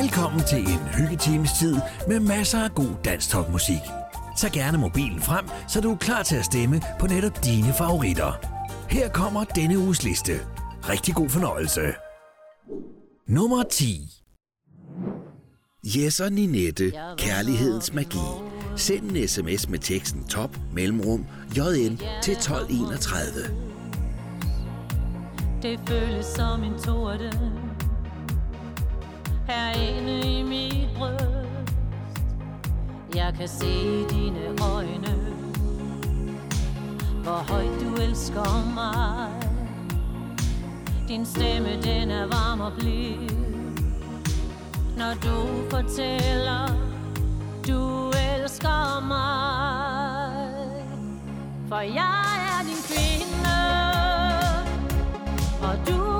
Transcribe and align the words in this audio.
Velkommen 0.00 0.40
til 0.40 0.58
en 0.58 0.78
hyggetimes 0.98 1.50
tid 1.58 1.76
med 2.08 2.20
masser 2.20 2.58
af 2.58 2.74
god 2.74 2.94
dansk 3.04 3.36
musik. 3.52 3.80
Tag 4.38 4.52
gerne 4.52 4.78
mobilen 4.78 5.20
frem, 5.20 5.44
så 5.68 5.80
du 5.80 5.92
er 5.92 5.96
klar 5.96 6.22
til 6.22 6.36
at 6.36 6.44
stemme 6.44 6.80
på 7.00 7.06
netop 7.06 7.44
dine 7.44 7.72
favoritter. 7.72 8.32
Her 8.90 9.08
kommer 9.08 9.44
denne 9.44 9.78
uges 9.78 10.02
liste. 10.02 10.32
Rigtig 10.88 11.14
god 11.14 11.28
fornøjelse. 11.28 11.80
Nummer 13.28 13.62
10 13.62 14.10
Jes 15.84 16.20
og 16.20 16.32
Ninette, 16.32 16.90
Kærlighedens 17.18 17.92
Magi. 17.92 18.28
Send 18.76 19.10
en 19.10 19.28
sms 19.28 19.68
med 19.68 19.78
teksten 19.78 20.24
top 20.24 20.56
mellemrum 20.72 21.26
JN 21.56 21.96
til 22.22 22.32
1231. 22.32 23.28
Det 25.62 25.80
føles 25.88 26.26
som 26.26 26.62
en 26.62 26.78
torden 26.84 27.61
Herinde 29.52 30.20
i 30.38 30.42
mit 30.42 30.88
bryst. 30.98 31.76
Jeg 33.14 33.34
kan 33.38 33.48
se 33.48 34.04
dine 34.10 34.40
øjne. 34.74 35.14
Hvor 37.22 37.52
højt 37.52 37.80
du 37.80 38.02
elsker 38.02 38.74
mig. 38.74 39.28
Din 41.08 41.26
stemme 41.26 41.82
den 41.82 42.10
er 42.10 42.26
varm 42.26 42.60
og 42.60 42.72
blid. 42.78 43.28
Når 44.96 45.14
du 45.22 45.70
fortæller 45.70 46.68
Du 47.68 48.08
elsker 48.08 49.06
mig. 49.08 50.48
For 51.68 51.80
jeg 51.80 52.28
er 52.52 52.62
din 52.64 52.82
kvinde. 52.88 53.58
Og 55.62 55.88
du 55.88 56.11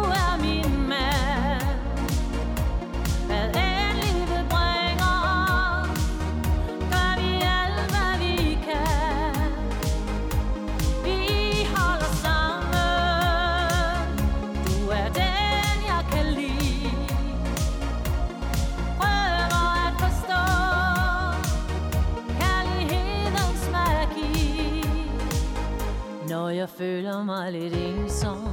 jeg 26.62 26.70
føler 26.70 27.24
mig 27.24 27.52
lidt 27.52 27.74
ensom. 27.74 28.48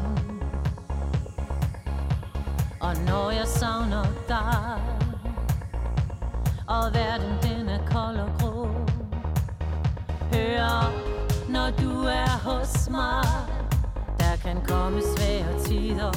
Og 2.80 2.96
når 3.08 3.32
jeg 3.32 3.48
savner 3.48 4.04
dig 4.28 4.82
Og 6.68 6.94
verden 6.94 7.34
den 7.44 7.70
er 7.70 7.80
kold 7.92 8.18
og 8.18 8.30
grå 8.40 8.68
Hør, 10.34 10.94
når 11.50 11.70
du 11.70 12.04
er 12.04 12.50
hos 12.50 12.90
mig 12.90 13.24
Der 14.20 14.36
kan 14.44 14.58
komme 14.68 15.02
svære 15.18 15.60
tider. 15.66 16.12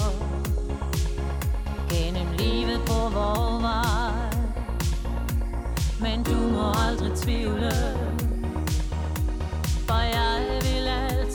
Gennem 1.89 2.33
livet 2.39 2.81
på 2.87 3.09
vor 3.15 3.61
vej. 3.61 4.33
Men 6.01 6.25
du 6.25 6.37
må 6.57 6.73
aldrig 6.89 7.13
tvivle 7.17 7.73
For 9.87 10.01
jeg 10.01 10.63
vil 10.63 10.89
altid 10.89 11.32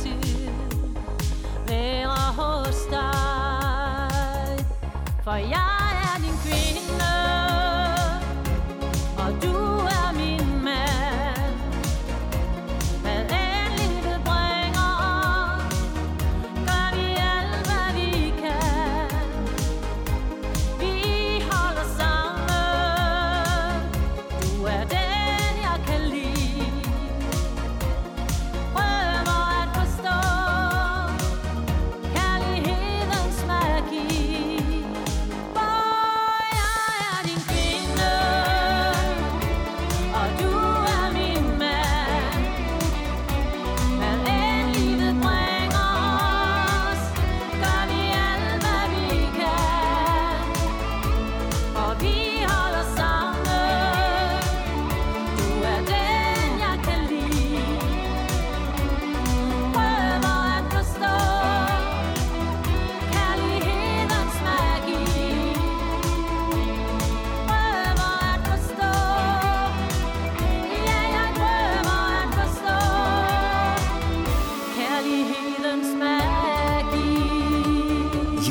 være 1.88 2.34
hos 2.40 2.80
dig. 2.92 4.66
For 5.24 5.36
jeg 5.36 5.77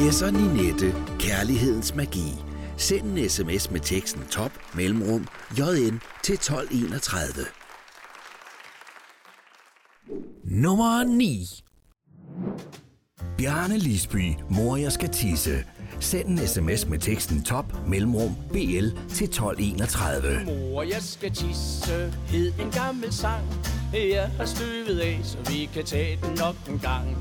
Jes 0.04 0.22
og 0.22 0.32
Ninette, 0.32 0.94
Kærlighedens 1.18 1.94
Magi. 1.94 2.34
Send 2.76 3.18
en 3.18 3.28
sms 3.28 3.70
med 3.70 3.80
teksten 3.80 4.22
top 4.30 4.50
mellemrum 4.74 5.28
JN 5.58 6.00
til 6.22 6.34
1231. 6.34 7.46
Nummer 10.44 11.04
9 11.04 11.46
Bjarne 13.38 13.78
Lisby, 13.78 14.34
mor 14.50 14.76
jeg 14.76 14.92
skal 14.92 15.08
tisse. 15.08 15.64
Send 16.00 16.28
en 16.28 16.38
sms 16.38 16.86
med 16.86 16.98
teksten 16.98 17.42
top 17.42 17.86
mellemrum 17.86 18.36
BL 18.52 18.88
til 19.08 19.24
1231. 19.24 20.44
Mor, 20.44 20.82
jeg 20.82 21.02
skal 21.02 21.30
tisse, 21.30 22.14
hed 22.26 22.52
en 22.60 22.70
gammel 22.70 23.12
sang. 23.12 23.44
Jeg 23.92 24.30
har 24.36 24.44
støvet 24.44 24.98
af, 25.00 25.20
så 25.22 25.38
vi 25.50 25.70
kan 25.74 25.84
tage 25.84 26.18
den 26.22 26.40
op 26.40 26.56
en 26.68 26.78
gang. 26.78 27.16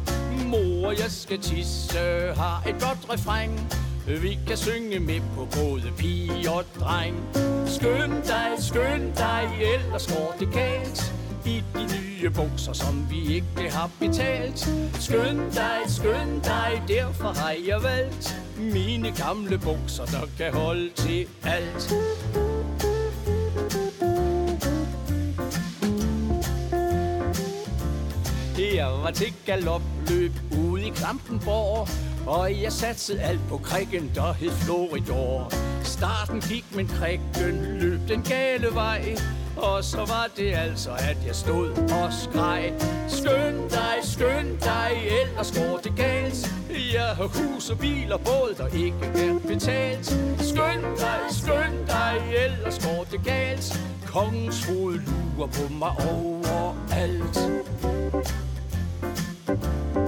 Mor, 0.45 0.91
jeg 0.91 1.11
skal 1.11 1.39
tisse, 1.39 1.97
har 2.35 2.63
et 2.67 2.75
godt 2.81 3.13
refræng. 3.13 3.73
Vi 4.07 4.39
kan 4.47 4.57
synge 4.57 4.99
med 4.99 5.21
på 5.35 5.45
både 5.45 5.91
pige 5.97 6.51
og 6.51 6.63
dreng. 6.79 7.15
Skynd 7.67 8.23
dig, 8.23 8.49
skynd 8.59 9.15
dig, 9.15 9.49
ellers 9.73 10.07
går 10.07 10.35
det 10.39 10.53
galt. 10.53 11.13
I 11.45 11.63
de 11.73 11.83
nye 11.83 12.29
bukser, 12.29 12.73
som 12.73 13.07
vi 13.09 13.35
ikke 13.35 13.71
har 13.71 13.89
betalt. 13.99 14.59
Skynd 14.99 15.51
dig, 15.51 15.79
skynd 15.87 16.41
dig, 16.43 16.81
derfor 16.87 17.39
har 17.39 17.55
jeg 17.67 17.83
valgt 17.83 18.35
mine 18.57 19.11
gamle 19.11 19.57
bukser, 19.57 20.05
der 20.05 20.27
kan 20.37 20.53
holde 20.53 20.89
til 20.95 21.27
alt. 21.43 21.93
Jeg 28.75 28.87
var 28.87 29.11
til 29.11 29.33
galopløb 29.45 30.31
ude 30.57 30.87
i 30.87 30.89
Klampenborg. 30.89 31.87
Og 32.27 32.61
jeg 32.61 32.71
satsede 32.71 33.21
alt 33.21 33.39
på 33.49 33.57
krikken, 33.57 34.11
der 34.15 34.33
hed 34.33 34.51
Floridor. 34.51 35.53
Starten 35.83 36.41
gik, 36.41 36.65
men 36.75 36.87
krikken 36.87 37.79
løb 37.79 37.99
den 38.07 38.21
gale 38.21 38.67
vej. 38.73 39.17
Og 39.57 39.83
så 39.83 39.97
var 39.97 40.27
det 40.37 40.53
altså, 40.53 40.91
at 40.91 41.17
jeg 41.27 41.35
stod 41.35 41.69
og 41.69 42.13
skreg. 42.13 42.73
Skynd 43.07 43.69
dig, 43.69 43.95
skynd 44.03 44.59
dig, 44.59 44.91
ellers 45.21 45.51
går 45.51 45.79
det 45.83 45.93
galt. 45.95 46.53
Jeg 46.93 47.09
har 47.15 47.27
hus 47.27 47.69
og 47.69 47.79
bil 47.79 48.13
og 48.13 48.21
båd, 48.21 48.55
der 48.57 48.67
ikke 48.67 49.05
er 49.27 49.39
betalt. 49.47 50.05
Skynd 50.39 50.85
dig, 50.97 51.19
skynd 51.29 51.87
dig, 51.87 52.15
ellers 52.45 52.79
går 52.85 53.05
det 53.11 53.21
galt. 53.25 53.79
Kongens 54.05 54.65
hoved 54.65 54.99
lurer 54.99 55.47
på 55.47 55.73
mig 55.73 55.91
overalt. 56.11 57.55
Thank 59.61 59.95
you. 59.95 60.04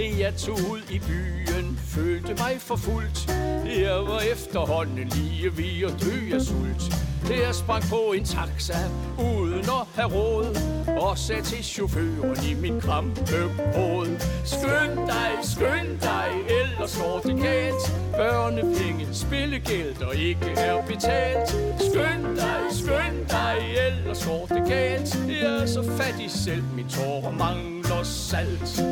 Jeg 0.00 0.34
tog 0.36 0.54
ud 0.70 0.80
i 0.90 0.98
byen, 0.98 1.78
følte 1.78 2.34
mig 2.34 2.56
forfulgt. 2.58 3.28
Jeg 3.66 3.94
var 3.94 4.20
efterhånden 4.32 5.08
lige 5.08 5.56
ved 5.56 5.90
at 5.90 6.02
dø 6.02 6.36
af 6.36 6.42
sult. 6.42 7.10
Jeg 7.30 7.54
sprang 7.54 7.84
på 7.90 8.12
en 8.12 8.24
taxa, 8.24 8.78
uden 9.18 9.60
at 9.60 9.86
have 9.94 10.08
råd 10.08 10.56
Og 11.00 11.18
sagde 11.18 11.42
til 11.42 11.64
chaufføren 11.64 12.36
i 12.50 12.54
min 12.54 12.80
krampebrød 12.80 14.16
Skynd 14.44 15.06
dig, 15.06 15.30
skynd 15.42 16.00
dig, 16.00 16.28
ellers 16.62 16.98
går 16.98 17.20
det 17.24 17.42
galt 17.42 17.94
Børnepenge, 18.16 19.06
spillegæld 19.12 20.02
og 20.02 20.16
ikke 20.16 20.50
er 20.56 20.86
betalt 20.86 21.48
Skynd 21.78 22.36
dig, 22.36 22.60
skynd 22.70 23.28
dig, 23.28 23.56
ellers 23.86 24.26
går 24.26 24.46
det 24.46 24.68
galt 24.68 25.18
Jeg 25.42 25.62
er 25.62 25.66
så 25.66 25.82
fattig 25.98 26.30
selv, 26.30 26.62
min 26.76 26.88
tårer 26.88 27.32
mangler 27.32 28.02
salt 28.02 28.82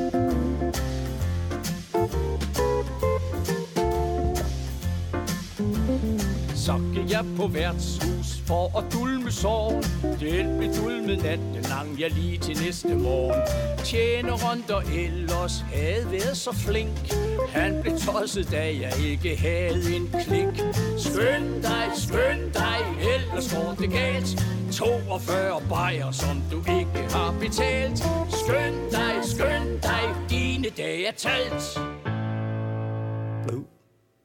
jeg 7.19 7.37
på 7.37 7.47
værtshus 7.47 8.41
for 8.47 8.79
at 8.79 8.93
dulme 8.93 9.31
sorgen. 9.31 9.83
Den 10.21 10.59
blev 10.59 10.75
dulmet 10.75 11.23
natten 11.23 11.57
lang, 11.69 12.01
jeg 12.01 12.11
lige 12.11 12.39
til 12.39 12.65
næste 12.65 12.95
morgen. 12.95 13.41
Tjeneren, 13.85 14.65
der 14.69 14.81
ellers 15.05 15.65
havde 15.75 16.13
været 16.13 16.37
så 16.37 16.53
flink 16.55 17.15
Han 17.49 17.83
blev 17.83 17.99
tosset, 17.99 18.51
da 18.51 18.65
jeg 18.65 18.93
ikke 19.07 19.37
havde 19.37 19.97
en 19.97 20.07
klik. 20.25 20.55
Skynd 20.99 21.63
dig, 21.63 21.87
skynd 21.97 22.53
dig, 22.55 22.79
ellers 23.15 23.55
går 23.55 23.75
det 23.79 23.91
galt. 23.91 24.47
42 24.73 25.63
bajer, 25.69 26.11
som 26.11 26.43
du 26.53 26.59
ikke 26.59 27.15
har 27.15 27.35
betalt. 27.41 27.99
Skynd 28.43 28.91
dig, 28.91 29.15
skynd 29.23 29.81
dig, 29.83 30.05
dine 30.31 30.69
dage 30.77 31.07
er 31.07 31.13
talt 31.13 31.79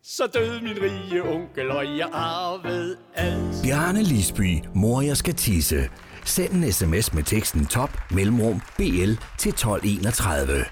så 0.03 0.27
døde 0.33 0.61
min 0.61 0.77
rige 0.81 1.23
onkel, 1.23 1.71
og 1.71 1.97
jeg 1.97 2.09
arvede 2.13 2.97
alt. 3.15 3.55
Bjarne 3.63 4.03
Lisby, 4.03 4.63
mor 4.75 5.01
jeg 5.01 5.17
skal 5.17 5.33
tisse. 5.33 5.89
Send 6.25 6.53
en 6.53 6.71
sms 6.71 7.13
med 7.13 7.23
teksten 7.23 7.65
top 7.65 7.89
mellemrum 8.11 8.61
BL 8.77 9.13
til 9.37 9.49
1231. 9.49 10.65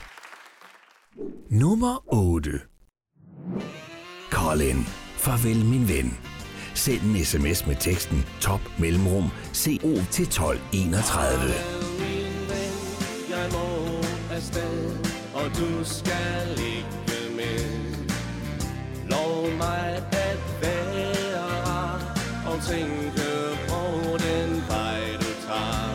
Nummer 1.50 2.14
8. 2.14 2.50
Colin. 4.32 4.86
Farvel 5.18 5.66
min 5.66 5.88
ven. 5.88 6.18
Send 6.74 7.02
en 7.02 7.26
sms 7.26 7.68
med 7.68 7.76
teksten 7.76 8.26
top 8.42 8.62
mellemrum 8.80 9.30
CO 9.54 9.94
til 10.12 10.26
1231. 10.26 11.40
min 12.00 12.50
ven, 12.50 12.74
jeg 13.30 13.50
må 13.52 13.98
afsted, 14.36 14.96
og 15.34 15.46
du 15.58 15.84
skal 15.84 16.50
ikke 16.58 17.01
mig 19.62 20.04
at 20.12 20.40
være 20.62 21.92
og 22.52 22.58
tænke 22.70 23.30
på 23.70 23.82
den 24.28 24.50
vej, 24.72 25.02
du 25.22 25.32
tager. 25.48 25.92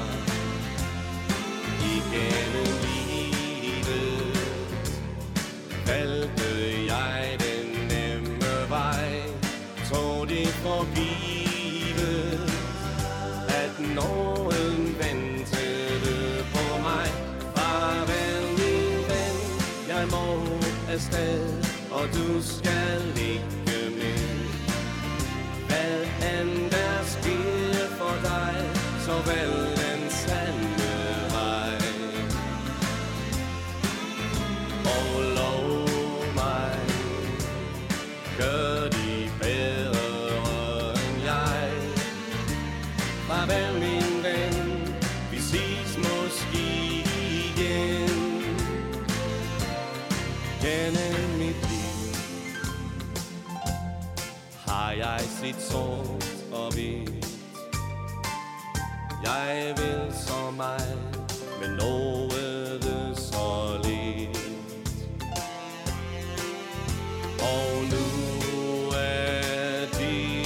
Igennem 1.95 2.71
livet 2.87 4.39
valgte 5.87 6.51
jeg 6.93 7.39
den 7.47 7.67
nemme 7.93 8.55
vej, 8.69 9.11
tog 9.91 10.29
det 10.29 10.49
for 10.49 10.81
at 10.81 10.89
nogen 13.95 14.97
ventede 15.03 16.45
på 16.55 16.79
mig. 16.83 17.09
Farvel, 17.55 18.45
min 18.59 18.97
ven, 19.09 19.37
jeg 19.89 20.09
må 20.11 20.25
afsted, 20.95 21.49
og 21.91 22.05
du 22.15 22.43
skal 22.43 23.16
så 29.27 29.56
mig, 60.57 60.81
men 61.61 61.71
noget 61.71 63.19
så 63.19 63.79
lidt. 63.85 64.39
Og 67.41 67.85
nu 67.93 68.07
er 68.97 69.87
de 69.99 70.43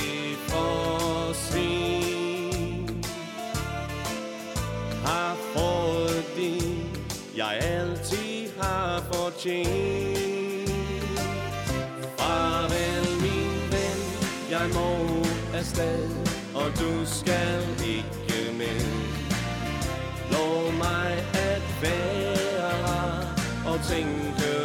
for 0.48 1.32
sent. 1.32 3.06
Har 5.04 5.36
fået 5.54 6.24
det, 6.36 6.86
jeg 7.36 7.58
altid 7.60 8.50
har 8.60 9.02
fortjent. 9.12 10.70
Farvel 12.18 13.06
min 13.22 13.72
ven, 13.72 13.98
jeg 14.50 14.68
må 14.74 15.20
afsted 15.54 16.08
Og 16.54 16.70
du 16.80 17.06
skal 17.06 17.69
være 21.82 22.70
og 23.66 23.80
tænke 23.90 24.59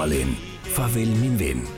måske 0.00 0.10
Colin. 0.10 0.36
Farvel 0.64 1.16
min 1.16 1.38
ven. 1.38 1.68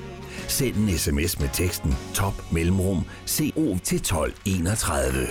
Send 0.49 0.76
en 0.76 0.99
sms 0.99 1.41
med 1.41 1.49
teksten 1.52 1.95
top 2.14 2.52
mellemrum 2.52 3.05
CO 3.26 3.79
til 3.85 3.97
1231. 3.97 5.26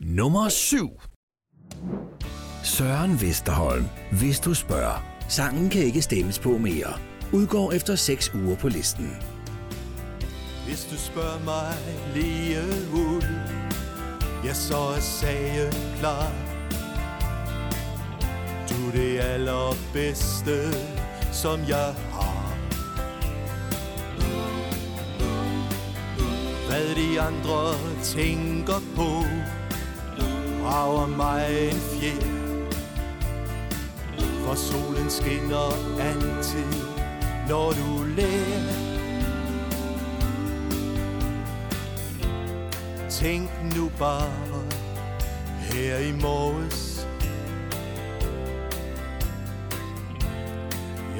Nummer 0.00 0.48
7. 0.48 0.90
Søren 2.64 3.20
Vesterholm, 3.20 3.84
hvis 4.12 4.40
du 4.40 4.54
spørger. 4.54 5.04
Sangen 5.28 5.70
kan 5.70 5.82
ikke 5.82 6.02
stemmes 6.02 6.38
på 6.38 6.58
mere. 6.58 6.98
Udgår 7.32 7.72
efter 7.72 7.94
6 7.94 8.34
uger 8.34 8.56
på 8.56 8.68
listen. 8.68 9.16
Hvis 10.66 10.84
du 10.84 10.96
spørger 10.96 11.44
mig 11.44 11.74
lige 12.14 12.60
ud 12.94 13.22
Ja, 14.44 14.54
så 14.54 14.76
er 14.76 15.00
sagen 15.00 15.72
klar 15.98 16.53
det 18.94 19.18
allerbedste, 19.18 20.72
som 21.32 21.60
jeg 21.68 21.94
har. 22.12 22.56
Hvad 26.68 26.94
de 26.94 27.20
andre 27.20 27.74
tænker 28.02 28.80
på 28.96 29.24
Rager 30.64 31.06
mig 31.06 31.68
en 31.70 31.76
fjer 31.76 32.34
For 34.44 34.54
solen 34.54 35.10
skinner 35.10 36.00
altid, 36.00 36.80
når 37.48 37.70
du 37.70 38.04
lærer. 38.16 38.84
Tænk 43.10 43.50
nu 43.76 43.90
bare 43.98 44.64
her 45.60 45.98
i 45.98 46.12
morges. 46.12 46.83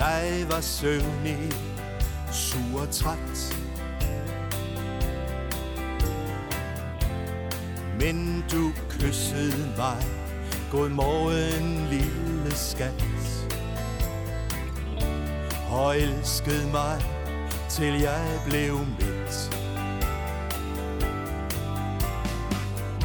Jeg 0.04 0.46
var 0.50 0.60
søvnig, 0.60 1.52
sur 2.32 2.80
og 2.80 2.90
træt. 2.90 3.56
Men 8.00 8.44
du 8.52 8.72
kyssede 8.90 9.72
mig. 9.76 10.06
God 10.70 10.88
morgen, 10.88 11.86
lille 11.90 12.56
skat. 12.56 13.04
Og 15.70 15.98
elskede 15.98 16.70
mig, 16.72 17.02
til 17.70 18.00
jeg 18.00 18.40
blev 18.48 18.78
midt. 18.78 19.54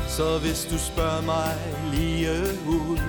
Så 0.07 0.39
hvis 0.39 0.67
du 0.71 0.77
spørger 0.77 1.21
mig 1.21 1.55
lige 1.93 2.31
ud 2.67 2.99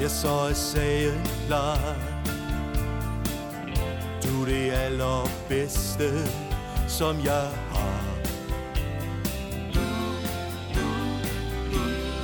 Ja, 0.00 0.08
så 0.08 0.28
er 0.28 0.52
sagen 0.52 1.26
klar 1.46 2.17
du 4.38 4.42
er 4.42 4.46
det 4.46 4.70
allerbedste, 4.70 6.28
som 6.88 7.16
jeg 7.24 7.48
har. 7.72 8.00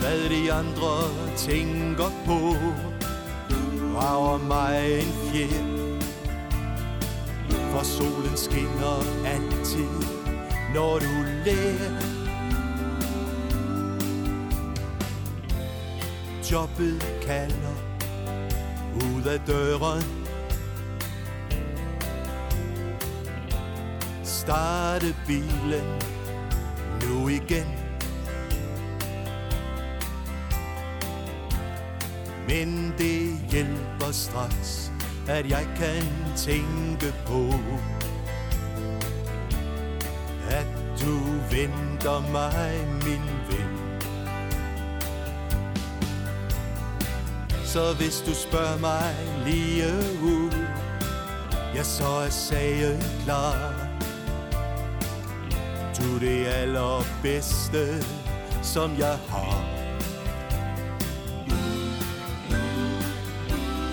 Hvad 0.01 0.29
de 0.31 0.53
andre 0.53 0.95
tænker 1.37 2.11
på 2.27 2.39
Rager 3.97 4.39
mig 4.39 4.99
en 4.99 5.13
fjer 5.33 5.89
For 7.73 7.83
solen 7.83 8.37
skinner 8.37 8.99
altid, 9.27 10.09
når 10.75 10.99
du 10.99 11.25
lærer. 11.45 12.01
Jobbet 16.53 17.07
kalder 17.27 17.75
ud 18.95 19.25
af 19.25 19.41
døren. 19.47 20.24
Starte 24.45 25.15
bilen 25.27 26.03
nu 27.03 27.29
igen. 27.29 27.67
Men 32.49 32.95
det 32.99 33.39
hjælper 33.51 34.13
straks 34.13 34.93
At 35.29 35.51
jeg 35.51 35.67
kan 35.77 36.05
tænke 36.37 37.15
på 37.27 37.55
At 40.51 40.67
du 41.01 41.19
venter 41.51 42.31
mig, 42.33 42.87
min 43.05 43.25
ven. 43.49 44.01
Så 47.65 47.95
hvis 47.95 48.23
du 48.27 48.35
spørger 48.35 48.79
mig 48.79 49.15
lige 49.47 49.87
ud 50.23 50.53
Ja, 51.75 51.83
så 51.83 52.05
er 52.05 52.31
sagen 52.31 53.03
klar. 53.25 53.74
Du 56.05 56.15
er 56.15 56.21
det 56.21 56.47
allerbedste, 56.47 58.05
som 58.63 58.91
jeg 58.99 59.19
har. 59.29 59.65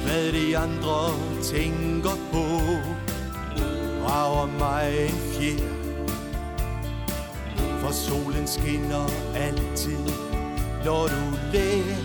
Hvad 0.05 0.31
de 0.31 0.57
andre 0.57 1.09
tænker 1.43 2.15
på 2.31 2.43
Rager 4.07 4.45
mig 4.59 5.05
en 5.05 5.17
fjer. 5.33 5.67
For 7.79 7.91
solen 7.91 8.47
skinner 8.47 9.09
altid, 9.35 10.07
når 10.85 11.07
du 11.07 11.37
lærer. 11.53 11.97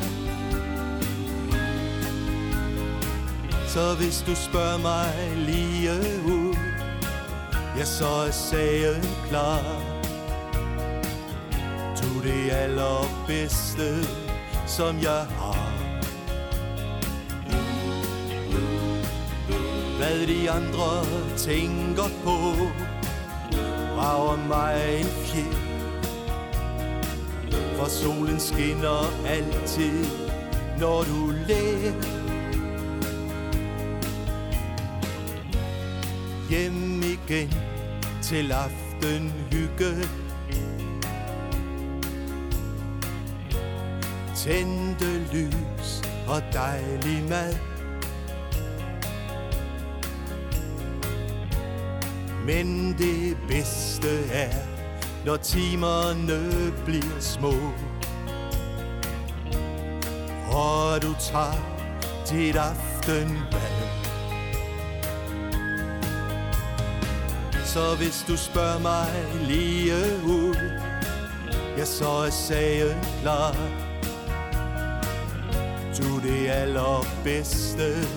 Så 3.67 3.95
hvis 3.95 4.25
du 4.27 4.35
spørger 4.35 4.79
mig 4.79 5.37
lige 5.37 5.91
ud 6.27 6.57
Ja, 7.77 7.85
så 7.85 8.07
er 8.07 8.31
sagen 8.31 9.05
klar 9.29 9.76
det 12.27 12.51
allerbedste, 12.51 14.09
som 14.67 14.99
jeg 15.03 15.27
har. 15.39 15.73
Hvad 19.97 20.27
de 20.27 20.51
andre 20.51 21.05
tænker 21.37 22.09
på 22.25 22.37
Rager 23.97 24.49
mig 24.49 25.01
en 25.01 25.07
fjer 25.07 25.53
For 27.77 27.89
solen 27.89 28.41
skinner 28.41 29.27
altid, 29.27 30.07
når 30.79 31.03
du 31.03 31.33
lærer. 31.49 31.93
Hjem 36.51 37.03
igen 37.03 37.55
til 38.23 38.53
aften 38.53 39.33
Tændte 44.47 45.19
lys 45.33 46.03
og 46.29 46.43
dejlig 46.53 47.25
mad. 47.29 47.55
Men 52.45 52.95
det 52.99 53.37
bedste 53.49 54.09
er, 54.33 54.55
når 55.25 55.37
timerne 55.37 56.73
bliver 56.85 57.21
små. 57.21 57.53
Og 60.53 61.03
du 61.03 61.15
tager 61.21 61.53
dit 62.31 62.57
aftenbad. 62.57 63.77
Så 67.65 67.97
hvis 67.97 68.25
du 68.29 68.37
spørger 68.37 68.79
mig 68.79 69.09
lige 69.41 69.95
ud 70.27 70.57
Ja, 71.79 71.85
så 71.85 72.09
er 72.09 72.31
sagen 72.31 73.05
klar 73.23 73.86
du 76.03 76.21
det 76.21 76.49
allerbedste, 76.49 78.09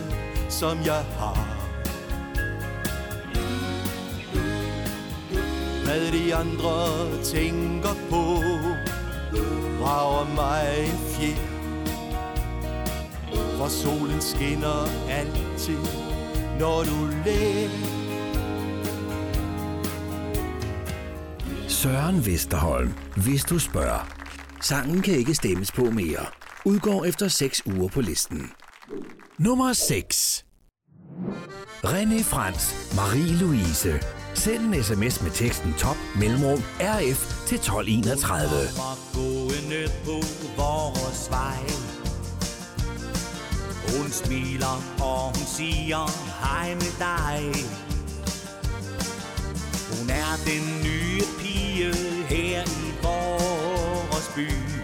som 0.49 0.77
jeg 0.85 1.03
har 1.19 1.47
Hvad 5.83 6.11
de 6.11 6.35
andre 6.35 7.23
tænker 7.23 7.93
på 8.09 8.23
Rager 9.83 10.35
mig 10.35 10.85
en 10.85 10.97
fjer 11.09 11.35
For 13.57 13.67
solen 13.67 14.21
skinner 14.21 14.85
altid, 15.09 15.85
når 16.59 16.83
du 16.83 17.09
lærer 17.25 17.99
Søren 21.67 22.25
Vesterholm, 22.25 22.93
hvis 23.15 23.43
du 23.43 23.59
spørger. 23.59 24.07
Sangen 24.61 25.01
kan 25.01 25.13
ikke 25.13 25.35
stemmes 25.35 25.71
på 25.71 25.83
mere. 25.83 26.25
Udgår 26.69 27.05
efter 27.05 27.27
6 27.27 27.61
uger 27.65 27.89
på 27.89 28.01
listen. 28.01 28.51
Nummer 29.37 29.73
6. 29.73 30.45
René 31.83 32.23
Frans, 32.23 32.93
Marie-Louise. 32.93 34.05
Send 34.33 34.75
en 34.75 34.83
sms 34.83 35.21
med 35.21 35.31
teksten 35.31 35.73
top 35.77 35.95
mellemrum 36.19 36.59
RF 36.79 37.47
til 37.47 37.55
1231. 37.55 38.49
Hun 43.91 44.09
smiler 44.11 44.75
og 45.01 45.37
hun 45.37 45.45
siger 45.57 46.01
hej 46.41 46.73
med 46.73 46.93
dig 47.07 47.39
Hun 49.91 50.09
er 50.09 50.31
den 50.49 50.63
nye 50.87 51.21
pige 51.39 51.93
her 52.29 52.61
i 52.63 52.91
vores 53.03 54.31
by 54.35 54.78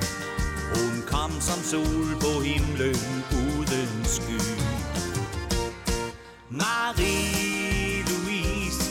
hun 1.25 1.41
som 1.41 1.62
sol 1.63 2.15
på 2.22 2.41
himlen 2.41 3.24
uden 3.32 4.05
sky. 4.05 4.39
Marie-Louise, 6.50 8.84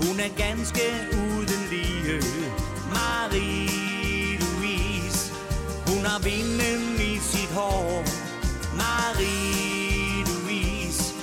hun 0.00 0.20
er 0.20 0.28
ganske 0.36 0.80
uden 1.12 1.68
lige. 1.70 2.22
Marie-Louise, 2.96 5.32
hun 5.86 6.04
har 6.04 6.18
vinden 6.22 7.00
i 7.00 7.18
sit 7.18 7.50
hår. 7.50 8.04
Marie-Louise, 8.82 11.14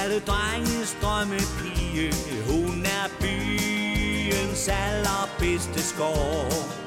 alle 0.00 0.20
drenges 0.20 0.96
drømmepige. 1.02 2.12
Hun 2.50 2.84
er 2.84 3.08
byens 3.20 4.68
allerbedste 4.68 5.82
skår. 5.82 6.84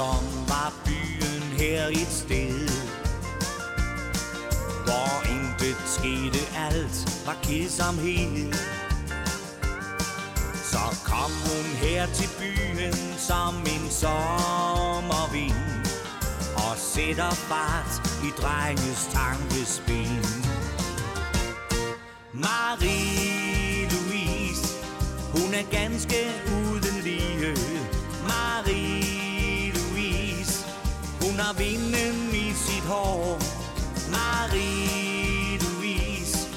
Kom, 0.00 0.24
var 0.48 0.72
byen 0.86 1.42
her 1.58 1.86
et 1.86 2.12
sted 2.22 2.68
Hvor 4.84 5.12
intet 5.34 5.80
skete, 5.96 6.40
alt 6.66 6.96
var 7.26 7.36
kedsomhed. 7.42 8.52
Så 10.72 10.84
kom 11.04 11.32
hun 11.48 11.66
her 11.82 12.06
til 12.06 12.28
byen 12.40 12.94
som 13.18 13.54
en 13.54 13.90
sommervind 13.90 15.86
Og 16.56 16.76
sætter 16.78 17.30
fart 17.30 18.08
i 18.24 18.30
drenges 18.42 19.08
tankespind. 19.16 20.24
Marie-Louise, 22.32 24.66
hun 25.32 25.54
er 25.54 25.64
ganske 25.70 26.16
uden 26.56 27.00
lige 27.04 27.56
Marie 28.28 28.99
hun 31.40 31.58
vinden 31.58 32.34
i 32.34 32.52
sit 32.54 32.84
hår. 32.84 33.38
Marie-Louise 34.10 36.48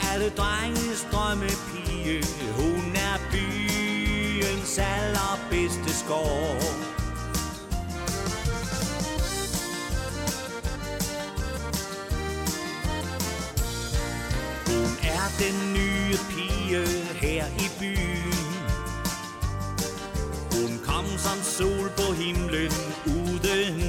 er 0.00 0.18
det 0.18 0.36
drenges 0.36 1.06
drømmepige? 1.12 2.24
Hun 2.56 2.92
er 2.94 3.18
byens 3.32 4.78
allerbedste 4.78 5.98
skår. 5.98 6.60
Hun 14.66 14.98
er 15.02 15.30
den 15.38 15.72
nye 15.72 16.18
pige 16.30 16.86
her 17.20 17.46
i 17.46 17.70
byen. 17.78 18.32
Hun 20.52 20.80
kom 20.84 21.04
som 21.18 21.42
sol 21.42 21.90
på 21.96 22.12
himlen 22.12 22.72
uden 23.06 23.85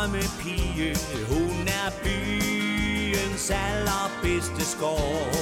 drømmepige 0.00 0.96
Hun 1.28 1.68
er 1.68 1.90
byens 2.02 3.50
allerbedste 3.50 4.64
skår 4.64 5.32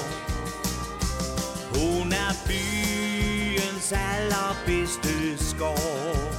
Hun 1.75 2.13
er 2.13 2.33
byens 2.47 3.93
allerbedste 3.93 5.45
skår 5.51 6.39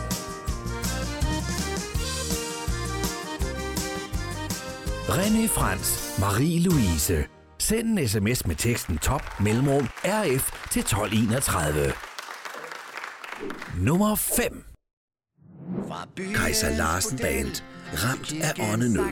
René 5.10 5.48
Frans, 5.48 6.20
Marie-Louise. 6.20 7.28
Send 7.60 8.00
en 8.00 8.08
sms 8.08 8.48
med 8.48 8.56
teksten 8.56 8.98
top 8.98 9.40
mellemrum 9.40 9.88
RF 10.04 10.70
til 10.72 10.80
1231. 10.80 11.94
Nummer 13.78 14.16
5. 14.16 14.66
Kaiser 16.36 16.78
Larsen 16.78 17.18
Band. 17.18 17.79
Ramt 17.94 18.34
af 18.42 18.74
åndenød. 18.74 19.10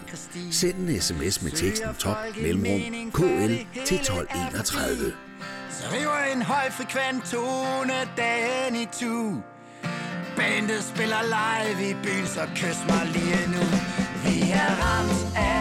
Send 0.52 0.90
en 0.90 1.02
sms 1.02 1.42
med 1.42 1.52
teksten 1.52 1.90
top 2.00 2.18
mellemrum 2.42 3.12
KL 3.12 3.54
til 3.86 3.98
1231. 3.98 5.14
Så 5.72 5.84
river 5.94 6.34
en 6.36 6.42
højfrekvent 6.42 7.26
tone 7.32 7.94
dagen 8.18 8.76
i 8.76 8.86
tu 9.00 9.42
Bandet 10.38 10.84
spiller 10.84 11.22
live 11.24 11.90
i 11.90 11.94
byen, 11.94 12.28
så 12.28 12.42
kys 12.56 12.80
mig 12.90 13.06
lige 13.14 13.48
nu 13.48 13.64
Vi 14.24 14.52
er 14.52 14.70
ramt 14.84 15.38
af 15.38 15.57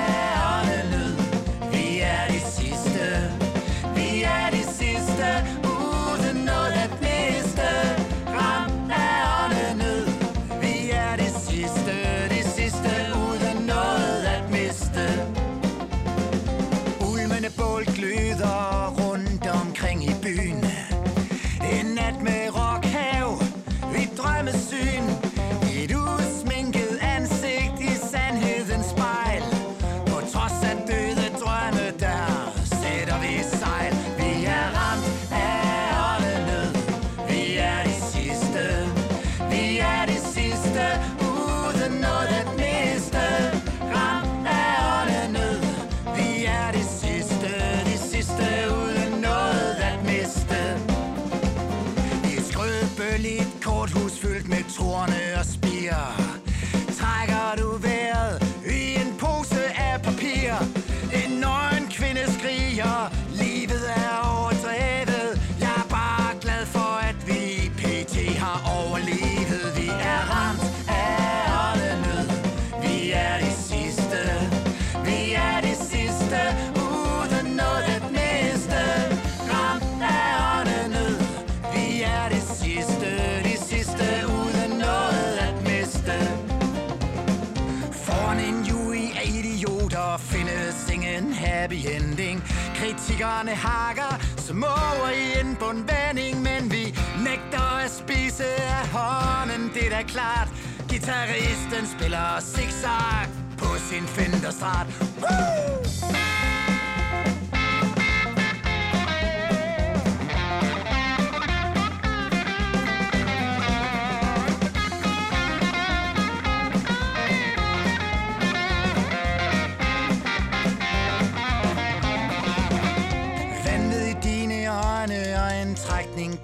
idioter 90.16 90.18
findes 90.18 90.90
ingen 90.90 91.32
happy 91.32 91.86
ending. 91.86 92.42
Kritikerne 92.74 93.54
hakker 93.54 94.18
som 94.38 94.64
over 94.64 95.10
i 95.10 95.40
en 95.40 95.56
bundvending 95.56 96.42
Men 96.42 96.70
vi 96.70 96.94
nægter 97.24 97.84
at 97.84 97.90
spise 97.90 98.44
af 98.44 98.88
hånden, 98.88 99.70
det 99.74 99.86
er 99.86 99.90
da 99.90 100.02
klart. 100.02 100.48
Gitarristen 100.88 101.86
spiller 101.98 102.40
zigzag 102.40 103.26
på 103.58 103.66
sin 103.90 104.06
Fenderstrat 104.06 104.86
Woo! 105.20 105.85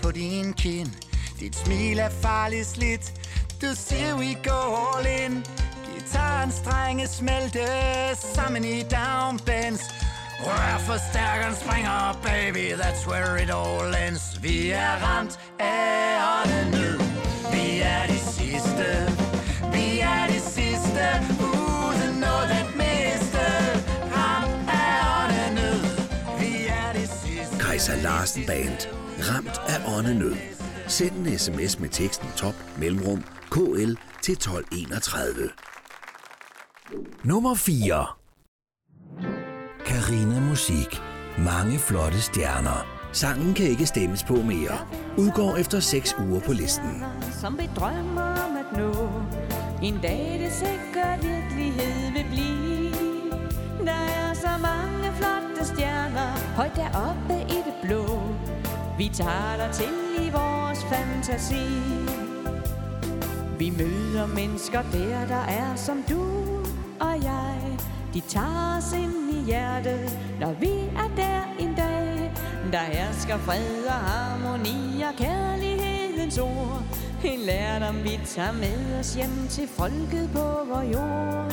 På 0.03 0.11
din 0.11 0.53
kind 0.53 0.91
Dit 1.41 1.57
smil 1.57 1.99
er 1.99 2.11
farligt 2.11 2.67
slidt. 2.67 3.13
Du 3.63 3.67
siger 3.75 4.15
we 4.17 4.35
go 4.45 4.61
all 4.77 5.07
in. 5.25 5.45
Gitaren 5.95 6.53
strenge 6.53 7.07
smelte 7.09 7.65
sammen 8.35 8.65
i 8.65 8.83
downbends. 8.83 9.83
Rør 10.47 10.79
forstærkeren 10.79 11.55
springer, 11.55 12.19
baby, 12.23 12.75
that's 12.81 13.07
where 13.11 13.43
it 13.43 13.51
all 13.51 13.95
ends. 14.09 14.43
Vi 14.43 14.71
er 14.71 14.95
ramt 15.07 15.39
af 15.59 16.19
åndenød 16.39 16.99
Vi 17.53 17.81
er 17.81 18.07
de 18.07 18.19
sidste. 18.19 18.89
Vi 19.73 20.01
er 20.01 20.27
de 20.27 20.41
sidste 20.41 21.05
Uden 21.41 22.15
noget 22.27 22.51
at 22.61 22.69
miste. 22.77 23.47
Ramt 24.17 24.71
af 24.83 24.95
åndenød 25.19 25.83
Vi 26.41 26.67
er 26.67 26.93
de 26.93 27.07
sidste. 27.07 27.65
Kaiser 27.65 27.97
Larsen 27.97 28.47
Band. 28.47 29.02
Ramt 29.31 29.61
af 29.69 29.97
åndenød. 29.99 30.35
Send 30.87 31.27
en 31.27 31.39
sms 31.39 31.79
med 31.81 31.89
teksten 31.89 32.29
top 32.37 32.55
mellemrum 32.79 33.25
KL 33.51 33.93
til 34.23 34.33
1231. 34.33 35.51
Nummer 37.25 37.55
4. 37.55 38.07
Karina 39.87 40.41
Musik. 40.41 41.03
Mange 41.39 41.79
flotte 41.79 42.21
stjerner. 42.21 42.87
Sangen 43.13 43.55
kan 43.55 43.67
ikke 43.67 43.87
stemmes 43.87 44.25
på 44.25 44.35
mere. 44.35 44.79
Udgår 45.19 45.57
efter 45.57 45.81
6 45.81 46.15
uger 46.19 46.41
på 46.41 46.53
listen. 46.53 47.03
Som 47.41 47.59
vi 47.59 47.69
drømmer 47.77 48.23
om 48.23 48.57
at 48.57 48.79
nå 48.79 49.11
En 49.83 49.99
dag 50.03 50.41
det 50.45 50.53
sikkert 50.53 51.23
virkelighed 51.23 52.13
vil 52.13 52.27
blive 52.31 52.91
Der 53.87 54.03
er 54.21 54.35
så 54.35 54.53
mange 54.63 55.13
flotte 55.17 55.75
stjerner 55.75 56.55
Højt 56.57 56.77
deroppe 56.77 57.35
i 57.57 57.62
vi 59.03 59.09
tager 59.09 59.57
dig 59.57 59.71
til 59.73 60.27
i 60.27 60.31
vores 60.31 60.85
fantasi. 60.85 61.67
Vi 63.59 63.71
møder 63.71 64.27
mennesker 64.27 64.83
der, 64.93 65.27
der 65.27 65.45
er 65.49 65.77
som 65.77 66.05
du 66.11 66.23
og 67.01 67.23
jeg. 67.23 67.79
De 68.15 68.21
tager 68.21 68.79
os 68.79 68.93
ind 68.93 69.31
i 69.31 69.45
hjertet 69.47 70.19
Når 70.41 70.53
vi 70.53 70.71
er 70.97 71.11
der 71.17 71.41
en 71.59 71.75
dag. 71.75 72.33
Der 72.73 72.79
hersker 72.79 73.39
fred 73.39 73.85
og 73.87 73.93
harmoni 73.93 75.03
og 75.03 75.15
kærlighedens 75.17 76.39
ord. 76.39 76.83
En 77.25 77.41
lærdom 77.41 78.05
vi 78.05 78.21
tager 78.27 78.53
med 78.53 78.99
os 79.01 79.15
hjem 79.15 79.49
til 79.49 79.69
folket 79.69 80.31
på 80.33 80.47
vor 80.71 80.83
jord. 80.95 81.51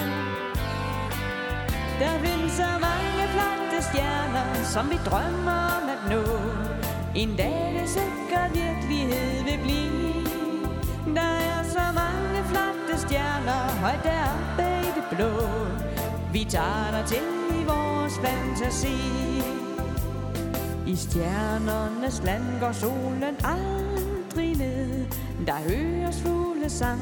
Der 1.99 2.19
findes 2.19 2.51
så 2.51 2.69
mange 2.81 3.21
flotte 3.33 3.83
stjerner 3.89 4.63
Som 4.63 4.89
vi 4.89 4.97
drømmer 5.05 5.59
om 5.77 5.89
at 5.89 6.11
nå. 6.11 6.78
En 7.19 7.35
dag 7.35 7.81
det 7.81 7.89
sikkert 7.89 8.51
virkelighed 8.53 9.43
vil 9.43 9.59
blive. 9.63 10.25
Der 11.15 11.31
er 11.51 11.63
så 11.63 11.85
mange 11.95 12.43
flotte 12.45 13.01
stjerner 13.07 13.79
Højt 13.81 14.03
deroppe 14.03 14.87
i 14.87 14.91
det 14.95 15.17
blå. 15.17 15.31
Vi 16.33 16.43
tager 16.49 16.91
dig 16.91 17.05
til 17.07 17.27
i 17.59 17.63
vores 17.63 18.13
fantasi. 18.23 18.97
I 20.87 20.95
stjernernes 20.95 22.21
land 22.23 22.59
går 22.59 22.71
solen 22.71 23.35
aldrig 23.43 24.57
ned. 24.57 25.05
Der 25.47 25.59
høres 25.69 26.21
fuglesang 26.21 27.01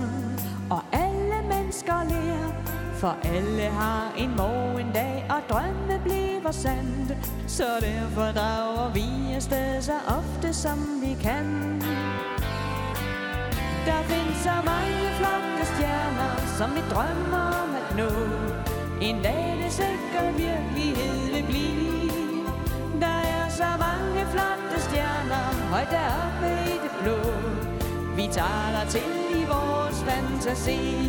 Og 0.69 0.81
alle 0.91 1.35
mennesker 1.49 2.03
lærer 2.09 2.66
for 2.97 3.15
alle 3.23 3.63
har 3.63 4.13
en 4.17 4.35
morgen 4.37 4.91
dag 4.93 5.25
Og 5.29 5.41
drømme 5.49 5.99
bliver 6.03 6.51
sandt 6.51 7.13
Så 7.47 7.63
derfor 7.81 8.31
drager 8.39 8.93
vi 8.93 9.33
afsted 9.35 9.81
Så 9.81 9.93
ofte 10.07 10.53
som 10.53 11.01
vi 11.03 11.17
kan 11.21 11.77
der 13.87 14.03
findes 14.03 14.37
så 14.37 14.55
mange 14.65 14.99
flotte 15.19 15.63
stjerner, 15.73 16.33
som 16.57 16.69
vi 16.75 16.81
drømmer 16.93 17.45
om 17.63 17.69
at 17.81 17.95
nå. 17.97 18.09
En 19.01 19.21
dag 19.23 19.59
det 19.63 19.71
sikkert 19.71 20.37
virkelighed 20.37 21.33
vil 21.33 21.45
blive. 21.51 22.43
Der 23.01 23.17
er 23.35 23.49
så 23.49 23.69
mange 23.85 24.25
flotte 24.33 24.77
stjerner, 24.87 25.45
højt 25.71 25.91
deroppe 25.91 26.49
i 26.73 26.75
det 26.83 26.93
blå. 27.01 27.19
Vi 28.15 28.27
tager 28.31 28.69
dig 28.77 28.87
til 28.89 29.39
i 29.41 29.43
vores 29.45 30.03
fantasi. 30.07 31.07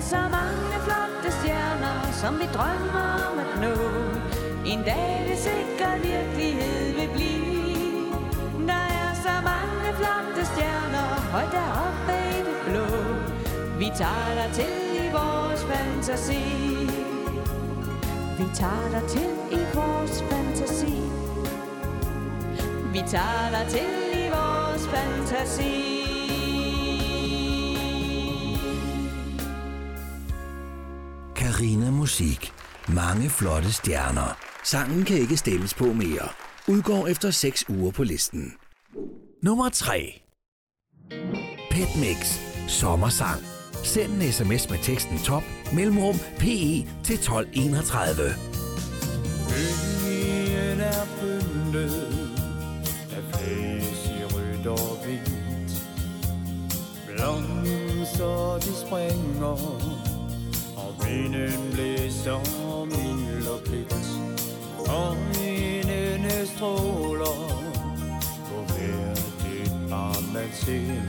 Der 0.00 0.06
så 0.06 0.16
mange 0.16 0.76
flotte 0.86 1.30
stjerner, 1.38 2.12
som 2.12 2.38
vi 2.38 2.46
drømmer 2.54 3.08
om 3.28 3.38
at 3.38 3.52
nå. 3.60 3.74
En 4.66 4.82
dag 4.82 5.26
det 5.28 5.38
sikkert 5.38 5.98
virkelighed 6.02 6.94
vil 6.94 7.10
blive. 7.14 8.12
Der 8.66 8.84
er 9.02 9.12
så 9.26 9.34
mange 9.50 9.88
flotte 9.98 10.42
stjerner, 10.52 11.08
højt 11.32 11.52
deroppe 11.52 12.14
i 12.30 12.38
det 12.46 12.58
blå. 12.66 12.86
Vi 13.78 13.88
tager 13.96 14.32
dig 14.40 14.50
til 14.54 15.04
i 15.04 15.08
vores 15.12 15.64
fantasi. 15.70 16.44
Vi 18.38 18.44
tager 18.54 18.88
dig 18.92 19.08
til 19.08 19.30
i 19.50 19.62
vores 19.74 20.24
fantasi. 20.30 20.96
Vi 22.92 23.02
tager 23.06 23.48
dig 23.50 23.66
til 23.68 24.20
i 24.24 24.28
vores 24.28 24.88
fantasi. 24.88 25.89
Musik. 32.20 32.52
Mange 32.88 33.30
flotte 33.30 33.72
stjerner. 33.72 34.38
Sangen 34.64 35.04
kan 35.04 35.16
ikke 35.16 35.36
stemmes 35.36 35.74
på 35.74 35.84
mere. 35.84 36.28
Udgår 36.68 37.06
efter 37.06 37.30
6 37.30 37.64
uger 37.68 37.90
på 37.90 38.04
listen. 38.04 38.52
Nummer 39.42 39.68
3. 39.68 40.22
Pet 41.70 41.88
Mix. 41.96 42.38
Sommersang. 42.68 43.40
Send 43.84 44.12
en 44.12 44.32
sms 44.32 44.70
med 44.70 44.78
teksten 44.82 45.18
top 45.18 45.42
mellemrum 45.72 46.14
PE 46.38 46.86
til 47.04 47.14
1231. 47.14 48.16
Byen 49.48 50.80
er 50.80 51.06
pyntet 51.20 52.28
af 53.16 53.22
flæs 53.32 54.06
i 54.06 54.24
rødt 54.24 54.66
og 54.66 55.04
hvidt. 55.04 55.30
Blomster 57.06 58.58
de 58.58 58.86
springer, 58.86 60.09
vinden 61.10 61.72
blæser 61.72 62.40
min 62.84 63.16
mild 63.26 63.46
og. 63.48 64.06
Øjnene 64.88 66.46
stråler 66.46 67.38
på 68.48 68.56
hver 68.72 69.14
det 69.42 69.72
barn 69.90 70.24
man 70.32 70.50
ser. 70.52 71.02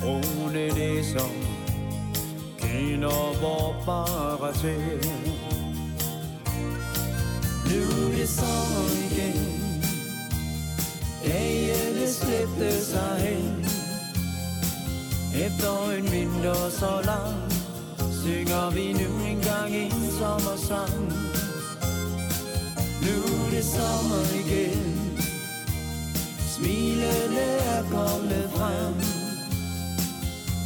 Brune 0.00 0.68
næser 0.68 1.28
kender 2.58 3.38
hvor 3.38 3.74
bare 3.86 4.52
til. 4.52 5.08
Nu 7.70 7.80
er 8.04 8.16
det 8.16 8.28
så 8.28 8.56
igen 9.10 9.58
Dagene 11.24 12.08
slæbte 12.08 12.84
sig 12.84 13.16
hen 13.18 13.64
Efter 15.46 15.90
en 15.98 16.12
vinter 16.12 16.70
så 16.70 17.00
lang 17.04 17.57
Synger 18.28 18.70
vi 18.70 18.92
nu 18.92 19.26
engang 19.26 19.74
en 19.74 20.10
sommersang. 20.18 21.12
Nu 23.04 23.16
er 23.44 23.50
det 23.50 23.64
sommer 23.64 24.24
igen. 24.40 24.84
Smilene 26.56 27.46
er 27.74 27.82
kommet 27.82 28.50
frem. 28.56 28.94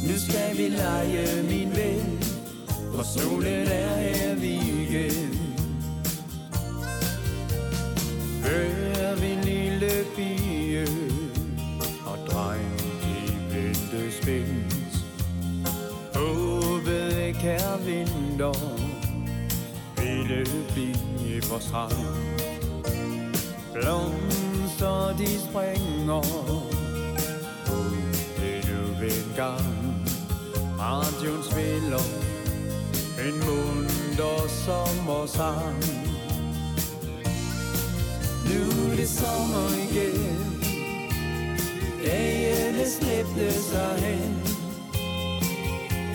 Nu 0.07 0.17
skal 0.25 0.57
vi 0.57 0.67
lege 0.69 1.43
min 1.43 1.69
ven 1.75 2.23
For 2.95 3.03
solen 3.03 3.67
er 3.67 3.95
her 3.95 4.35
vi 4.35 4.53
igen. 4.83 5.33
Hør 8.43 9.15
min 9.21 9.39
lille 9.43 9.91
pige 10.15 10.87
Og 12.05 12.17
dreng 12.27 12.81
i 13.03 13.53
vente 13.53 14.21
spændt 14.21 14.62
kære 17.43 17.55
ikke 17.55 17.63
er 17.63 17.77
vinter 17.77 18.53
Ville 19.97 20.45
blive 20.73 21.41
for 21.41 21.59
strand 21.59 22.07
Blomster 23.73 25.17
de 25.17 25.39
springer. 25.39 26.21
Det 28.37 28.67
du 28.67 28.99
vil 28.99 29.35
gang 29.35 30.05
Radion 30.79 31.43
spiller 31.51 32.05
En 33.19 33.33
munter 33.33 34.47
sommersang. 34.47 35.83
Det 38.97 39.09
sommer 39.09 39.69
igen. 39.89 40.63
Dagene 42.05 42.89
slæbte 42.89 43.53
sig 43.53 43.99
hen. 43.99 44.52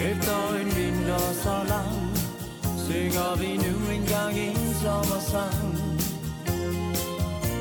Efter 0.01 0.55
en 0.61 0.67
vinter 0.77 1.33
så 1.43 1.65
lang 1.69 2.09
Synger 2.89 3.37
vi 3.39 3.57
nu 3.57 3.93
engang 3.93 4.39
en 4.39 4.75
sommersang. 4.83 5.75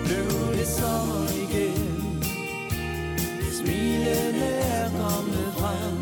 Nu 0.10 0.22
er 0.48 0.56
det 0.58 0.68
sommer 0.68 1.28
igen. 1.44 2.24
Smilene 3.52 4.46
er 4.46 4.90
kommet 4.90 5.54
frem. 5.58 5.98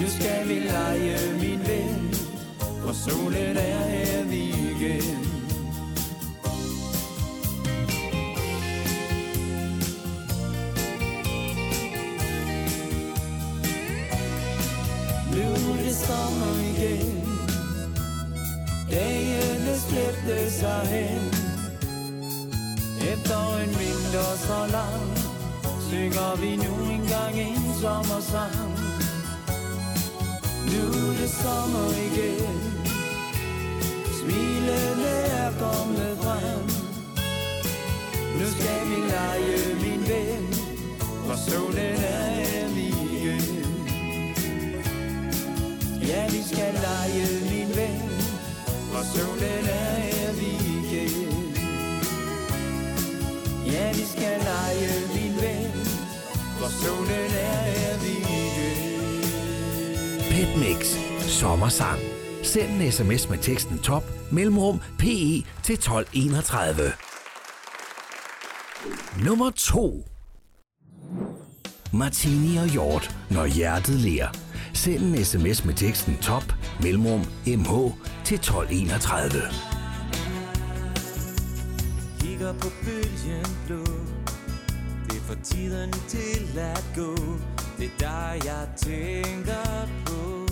Nu 0.00 0.06
skal 0.08 0.48
vi 0.48 0.54
lege 0.54 1.18
min 1.40 1.60
ven 1.68 2.14
For 2.82 2.92
solen 2.92 3.56
er 3.56 3.84
her 3.88 4.24
igen. 4.24 5.29
Dagene 20.26 20.50
sig 20.50 20.86
hen. 20.86 21.32
Efter 23.12 23.56
en 23.62 23.68
vinter 23.68 24.36
så 24.36 24.66
lang 24.72 25.18
Synger 25.88 26.36
vi 26.40 26.56
nu 26.56 26.92
engang 26.92 27.38
en 27.38 27.74
sommersang. 27.80 28.70
Nu 30.66 30.82
er 30.88 31.12
det 31.20 31.30
sommer 31.30 31.90
igen. 32.06 32.60
Smilene 34.20 35.14
er 35.40 35.50
kommet 35.58 36.18
frem. 36.22 36.66
Nu 38.38 38.46
skal 38.46 38.80
vi 38.88 38.96
lege 39.10 39.74
min 39.82 40.08
ven 40.08 40.54
For 41.26 41.50
solen 41.50 41.96
er 41.96 42.30
her 42.30 42.68
igen. 42.68 43.64
Ja, 46.08 46.28
vi 46.30 46.42
skal 46.42 46.74
lege 46.74 47.26
min 47.50 47.76
ven 47.76 48.10
For 48.92 49.02
solen 49.18 49.66
er 49.68 50.09
Ja, 53.80 53.92
vi 53.92 54.04
skal 54.04 54.40
lege 54.50 54.88
min 55.14 55.34
ven 55.42 55.86
For 56.58 56.68
solen 56.82 57.30
er 57.48 57.60
her 57.70 57.98
vi 58.02 58.12
igen 58.20 58.80
Pet 60.30 60.86
Sommersang. 61.30 62.00
Send 62.42 62.82
en 62.82 62.92
sms 62.92 63.28
med 63.28 63.38
teksten 63.38 63.78
top 63.78 64.02
mellemrum 64.32 64.80
PE 64.98 65.44
til 65.62 65.74
1231. 65.74 66.92
Nummer 69.24 69.50
2. 69.50 70.04
Martini 71.92 72.56
og 72.56 72.66
Hjort, 72.66 73.16
når 73.30 73.46
hjertet 73.46 74.00
ler. 74.00 74.28
Send 74.74 75.02
en 75.02 75.24
sms 75.24 75.64
med 75.64 75.74
teksten 75.74 76.16
top 76.22 76.54
mellemrum 76.82 77.20
MH 77.46 77.72
til 78.24 78.34
1231 78.34 79.69
ligger 82.40 82.58
på 82.60 82.68
bølgen 82.84 83.46
blå. 83.66 83.84
Det 85.08 85.16
er 85.16 85.20
for 85.20 85.36
tiden 85.44 85.92
til 86.08 86.58
at 86.58 86.84
gå. 86.96 87.16
Det 87.78 87.86
er 87.86 87.98
dig 87.98 88.40
jeg 88.44 88.68
tænker 88.76 89.88
på. 90.06 90.46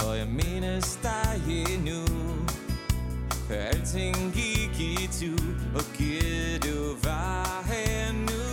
For 0.00 0.12
jeg 0.12 0.26
mindes 0.28 0.98
dig 1.02 1.42
endnu. 1.48 2.04
For 3.46 3.54
alting 3.54 4.16
gik 4.34 4.80
i 4.80 5.08
tu 5.20 5.44
Og 5.74 5.84
givet 5.96 6.64
du 6.64 7.08
var 7.08 7.62
her 7.66 8.12
nu? 8.12 8.47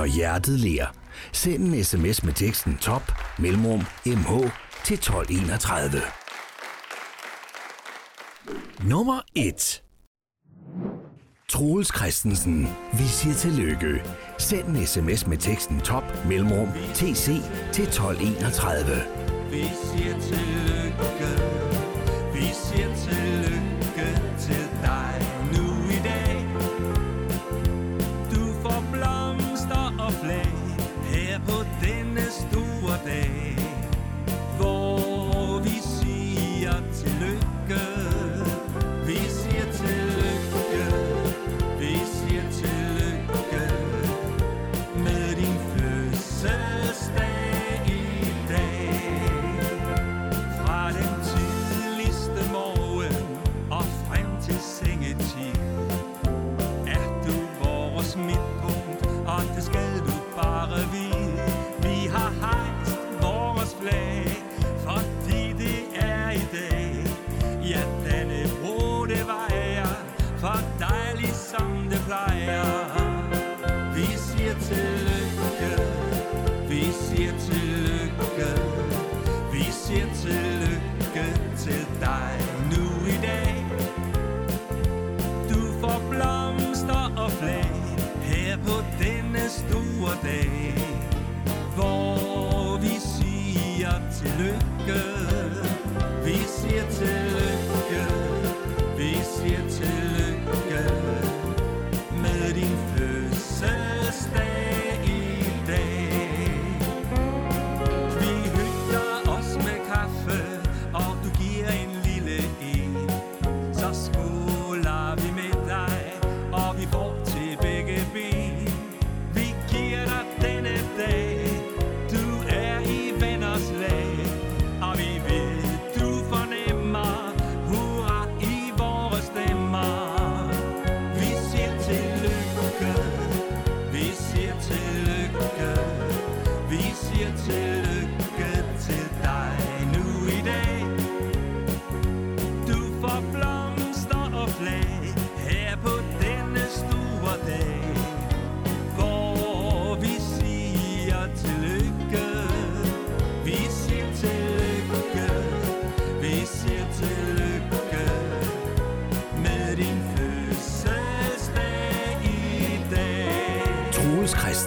Når 0.00 0.06
hjertet 0.06 0.60
ler. 0.60 0.86
Send 1.32 1.74
en 1.74 1.84
sms 1.84 2.24
med 2.24 2.32
teksten 2.32 2.78
top 2.80 3.12
mellemrum 3.38 3.80
MH 4.06 4.30
til 4.84 4.94
1231. 4.94 6.00
Nummer 8.84 9.20
1. 9.34 9.82
Troels 11.48 11.96
Christensen, 11.96 12.68
vi 12.92 13.06
siger 13.06 13.34
tillykke. 13.34 14.02
Send 14.38 14.68
en 14.68 14.86
sms 14.86 15.26
med 15.26 15.38
teksten 15.38 15.80
top 15.80 16.04
mellemrum 16.28 16.68
TC 16.94 17.26
til 17.72 17.84
1231. 17.84 18.86
Vi 19.50 19.62
siger 19.62 20.20
tillykke, 20.20 21.49
birthday. 33.04 33.49
birthday. 90.22 90.79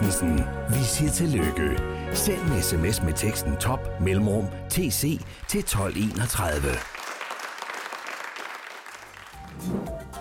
Christensen. 0.03 0.41
Vi 0.69 0.83
siger 0.83 1.11
tillykke. 1.11 1.83
Send 2.13 2.37
en 2.37 2.61
sms 2.61 3.03
med 3.03 3.13
teksten 3.13 3.55
top 3.57 3.79
mellemrum 4.01 4.45
tc 4.69 5.19
til 5.47 5.59
1231. 5.59 6.61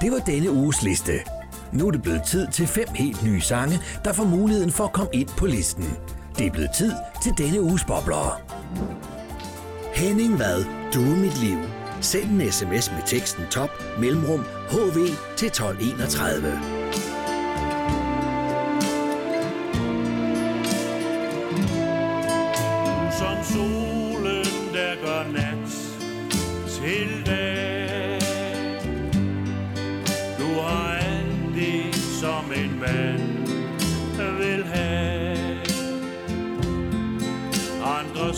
Det 0.01 0.12
var 0.12 0.18
denne 0.18 0.51
uges 0.51 0.83
liste. 0.83 1.12
Nu 1.73 1.87
er 1.87 1.90
det 1.90 2.03
blevet 2.03 2.23
tid 2.23 2.47
til 2.53 2.66
fem 2.66 2.88
helt 2.95 3.23
nye 3.25 3.40
sange, 3.40 3.81
der 4.05 4.12
får 4.12 4.25
muligheden 4.25 4.73
for 4.73 4.85
at 4.85 4.92
komme 4.92 5.11
ind 5.12 5.29
på 5.38 5.47
listen. 5.47 5.97
Det 6.38 6.47
er 6.47 6.51
blevet 6.51 6.71
tid 6.75 6.92
til 7.23 7.33
denne 7.38 7.62
uges 7.62 7.85
bobler. 7.85 8.40
Henning 9.95 10.38
Vad, 10.38 10.64
du 10.95 11.01
er 11.01 11.16
mit 11.16 11.40
liv. 11.40 11.59
Send 12.01 12.42
en 12.42 12.53
sms 12.53 12.90
med 12.90 13.07
teksten 13.07 13.45
top 13.51 13.71
mellemrum 13.99 14.40
hv 14.71 14.99
til 15.37 15.47
1231. 15.47 16.82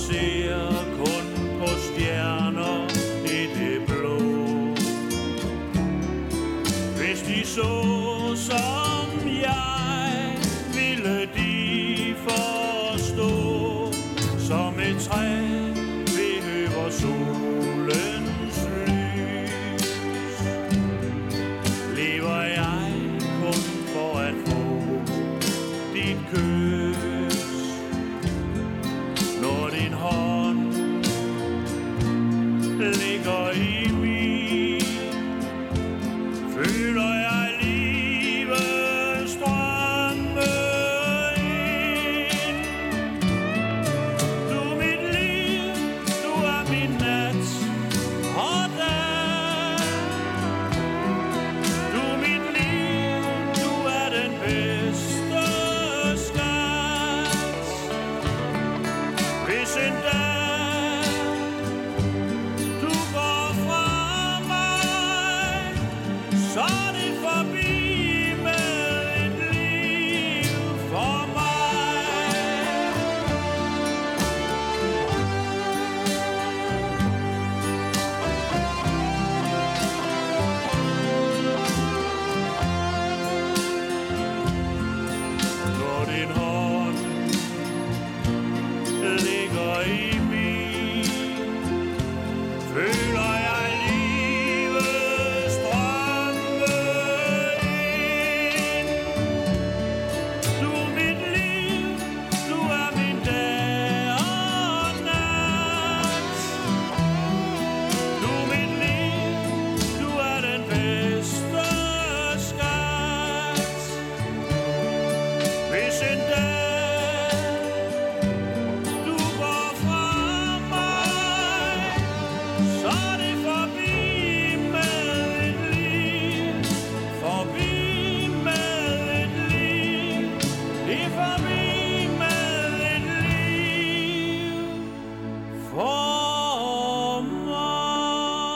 see 0.04 0.43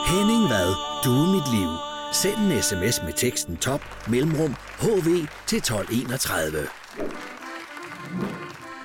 Henning 0.09 0.43
Vad, 0.43 0.75
du 1.03 1.09
er 1.09 1.27
mit 1.35 1.47
liv. 1.59 1.69
Send 2.13 2.51
en 2.51 2.63
sms 2.63 3.01
med 3.05 3.13
teksten 3.13 3.57
top 3.57 3.81
mellemrum 4.07 4.55
hv 4.79 5.27
til 5.47 5.57
1231. 5.57 6.67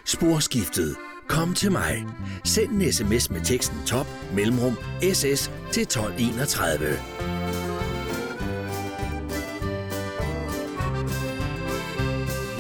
Sporskiftet. 0.05 0.97
Kom 1.29 1.55
til 1.55 1.73
mig. 1.73 2.07
Send 2.45 2.71
en 2.71 2.93
sms 2.93 3.31
med 3.31 3.41
teksten 3.41 3.79
top 3.87 4.07
mellemrum 4.35 4.77
ss 5.03 5.51
til 5.73 5.83
1231. 5.83 6.79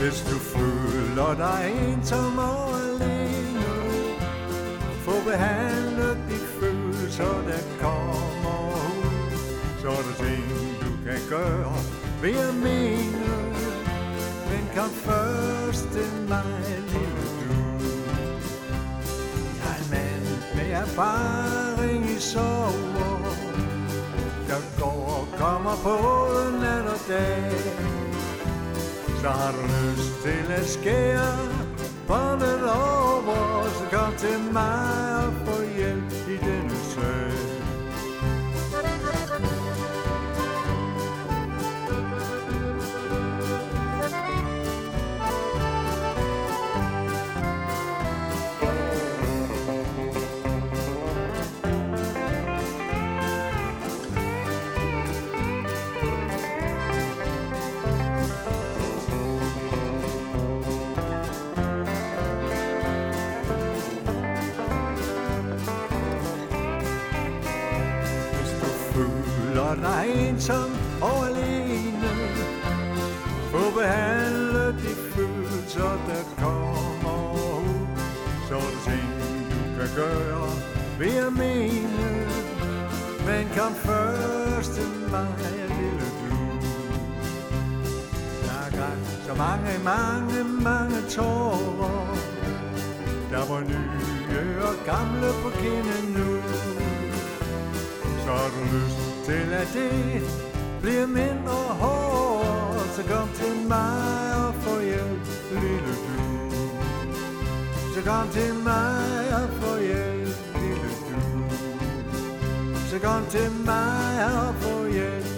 Hvis 0.01 0.25
du 0.31 0.39
føler 0.39 1.35
dig 1.35 1.73
ensom 1.89 2.39
og 2.39 2.79
alene 2.79 3.65
Få 5.01 5.13
behandlet 5.25 6.19
de 6.31 6.37
følelser, 6.61 7.43
der 7.49 7.59
kommer 7.81 8.04
så 9.85 9.91
er 9.91 9.95
der 9.97 10.25
ting, 10.25 10.45
du 10.81 10.91
kan 11.07 11.21
gøre 11.29 11.77
ved 12.23 12.37
at 12.49 12.55
mene 12.55 13.35
Men 14.51 14.71
kom 14.77 14.91
først 14.91 15.89
til 15.93 16.29
mig, 16.29 16.45
lille 16.89 17.25
du 17.41 17.55
Jeg 19.61 19.71
er 19.71 19.79
en 19.83 19.91
mand 19.91 20.27
med 20.57 20.71
erfaring 20.73 22.11
i 22.11 22.21
sover 22.21 23.37
Jeg 24.49 24.63
går 24.81 25.05
og 25.21 25.39
kommer 25.39 25.77
på 25.83 25.97
nat 26.61 26.87
og 26.87 27.01
dag 27.09 27.53
så 29.21 29.31
har 29.31 29.53
du 29.53 29.63
lyst 29.63 30.23
til 30.23 30.53
at 30.53 30.67
skære 30.67 31.39
båndet 32.07 32.63
over, 32.63 33.65
så 33.69 33.85
kom 33.97 34.15
til 34.19 34.53
mig 34.53 35.27
og 35.27 35.33
få 35.47 35.63
hjælp 35.77 36.13
i 36.29 36.37
denne 36.47 36.77
sag. 36.77 37.34
Føler 69.65 69.83
dig 69.83 70.29
ensom 70.29 70.71
og 71.03 71.27
alene. 71.27 72.11
Få 73.51 73.79
behandlet 73.79 74.75
de 74.75 74.95
følelser, 75.13 75.93
der 76.09 76.23
kommer 76.43 77.33
ud 77.35 77.87
Så 78.49 78.55
er 78.55 78.91
ting, 78.91 79.09
du 79.57 79.81
kan 79.81 79.89
gøre 79.97 80.51
ved 80.99 81.17
at 81.27 81.33
mene 81.33 82.27
Men 83.27 83.49
kom 83.57 83.75
først 83.75 84.73
til 84.73 85.11
mig, 85.11 85.29
lille 85.79 86.07
du. 86.21 86.37
Der 88.43 88.57
er 88.67 88.71
grædt 88.71 89.25
så 89.27 89.35
mange, 89.35 89.71
mange, 89.85 90.45
mange 90.63 90.97
tårer. 91.11 92.17
Der 93.31 93.53
var 93.53 93.61
nye 93.61 94.63
og 94.63 94.75
gamle 94.87 95.31
på 95.43 95.51
kinden 95.51 96.05
nu. 96.17 96.43
Så 98.25 98.31
har 98.31 98.49
du 98.49 98.77
lyst 98.77 99.04
til 99.27 99.53
at 99.53 99.69
det 99.75 100.23
bliver 100.83 101.07
mindre 101.07 101.61
hårdt, 101.81 102.95
så 102.97 103.03
kom 103.03 103.29
til 103.35 103.69
mig 103.69 104.47
og 104.47 104.55
få 104.55 104.81
hjælp, 104.81 105.27
lille 105.51 105.95
du. 106.05 106.17
Så 107.95 108.01
kom 108.11 108.29
til 108.29 108.55
mig 108.55 109.25
og 109.43 109.49
få 109.61 109.79
hjælp, 109.79 110.37
lille 110.61 110.91
du. 111.09 111.21
Så 112.91 112.99
kom 112.99 113.27
til 113.31 113.51
mig 113.65 114.15
og 114.39 114.55
få 114.55 114.87
hjælp, 114.87 115.34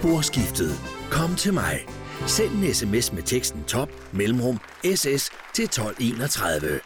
Sporskiftet. 0.00 0.70
Kom 1.10 1.34
til 1.34 1.54
mig. 1.54 1.86
Send 2.26 2.50
en 2.50 2.74
sms 2.74 3.12
med 3.12 3.22
teksten 3.22 3.64
top 3.64 3.88
mellemrum 4.12 4.60
ss 4.84 5.30
til 5.54 5.64
1231. 5.64 6.80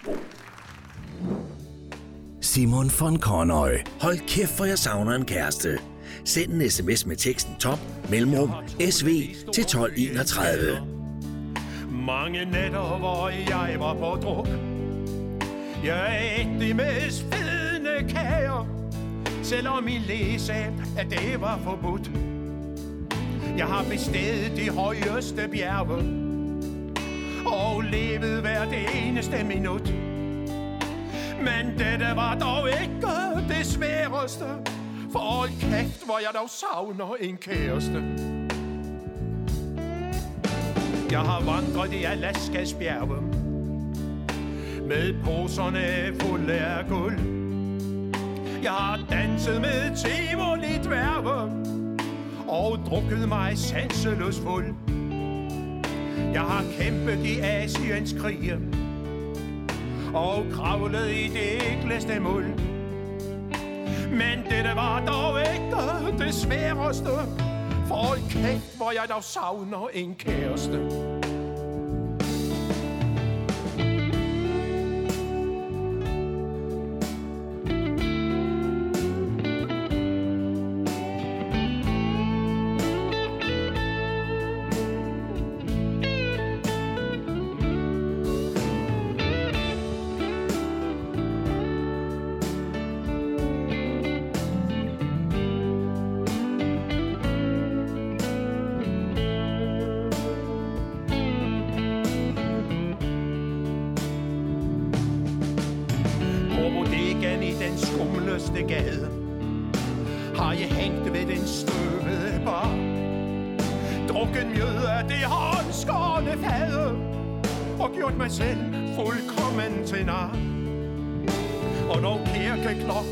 Simon 2.41 2.91
von 3.01 3.19
Kornøj. 3.19 3.79
Hold 4.01 4.19
kæft, 4.29 4.51
for 4.57 4.65
jeg 4.65 4.79
savner 4.79 5.13
en 5.13 5.25
kæreste. 5.25 5.79
Send 6.25 6.53
en 6.53 6.71
sms 6.71 7.07
med 7.07 7.17
teksten 7.17 7.55
top 7.61 7.79
mellemrum 8.11 8.51
sv 8.91 9.09
til 9.55 9.63
1231. 9.63 10.79
Mange 12.07 12.45
nætter, 12.45 12.99
hvor 12.99 13.29
jeg 13.29 13.77
var 13.79 13.95
på 13.95 14.21
druk 14.23 14.49
Jeg 15.85 16.37
æt 16.39 16.61
de 16.61 16.75
mest 16.75 17.25
fedende 17.33 18.09
kager 18.09 18.69
Selvom 19.43 19.89
I 19.89 19.99
læge 19.99 20.55
at 20.99 21.07
det 21.11 21.41
var 21.41 21.61
forbudt 21.65 22.34
jeg 23.59 23.67
har 23.67 23.85
bestedet 23.91 24.57
de 24.57 24.71
højeste 24.71 25.49
bjerge 25.49 25.97
Og 27.47 27.83
levet 27.83 28.41
hver 28.41 28.65
det 28.65 29.09
eneste 29.09 29.45
minut. 29.45 29.93
Men 31.39 31.79
dette 31.79 32.17
var 32.17 32.35
dog 32.35 32.69
ikke 32.69 33.07
det 33.49 33.67
sværeste. 33.67 34.45
For 35.13 35.19
hold 35.19 35.51
kæft, 35.61 36.05
hvor 36.05 36.19
jeg 36.19 36.31
dog 36.35 36.51
savner 36.51 37.15
en 37.21 37.37
kæreste. 37.37 38.03
Jeg 41.11 41.21
har 41.21 41.43
vandret 41.45 41.93
i 41.93 42.05
Alaskas 42.05 42.75
bjerge 42.75 43.23
Med 44.89 45.15
poserne 45.25 46.15
fulde 46.21 46.55
af 46.55 46.87
guld. 46.89 47.19
Jeg 48.63 48.73
har 48.73 49.01
danset 49.11 49.61
med 49.61 49.97
tivoli 49.97 50.79
dværge. 50.85 51.64
Og 52.49 52.79
drukket 52.87 53.29
mig 53.29 53.59
sanseløs 53.59 54.41
fuld. 54.41 54.75
Jeg 56.33 56.43
har 56.43 56.65
kæmpet 56.79 57.27
i 57.27 57.41
Asiens 57.41 58.15
krige 58.21 58.59
Og 60.15 60.45
kravlet 60.53 61.11
i 61.11 61.29
det 61.29 61.63
ægleste 61.73 62.21
muld. 62.21 62.47
Men 64.11 64.39
dette 64.51 64.71
var 64.75 65.05
dog 65.07 65.41
ikke 65.41 66.25
det 66.25 66.35
sværeste. 66.35 67.11
For 67.87 67.95
hold 67.95 68.31
kæft, 68.31 68.77
hvor 68.77 68.91
jeg 68.91 69.05
dog 69.09 69.25
savner 69.25 69.89
en 69.95 70.15
kæreste. 70.15 71.14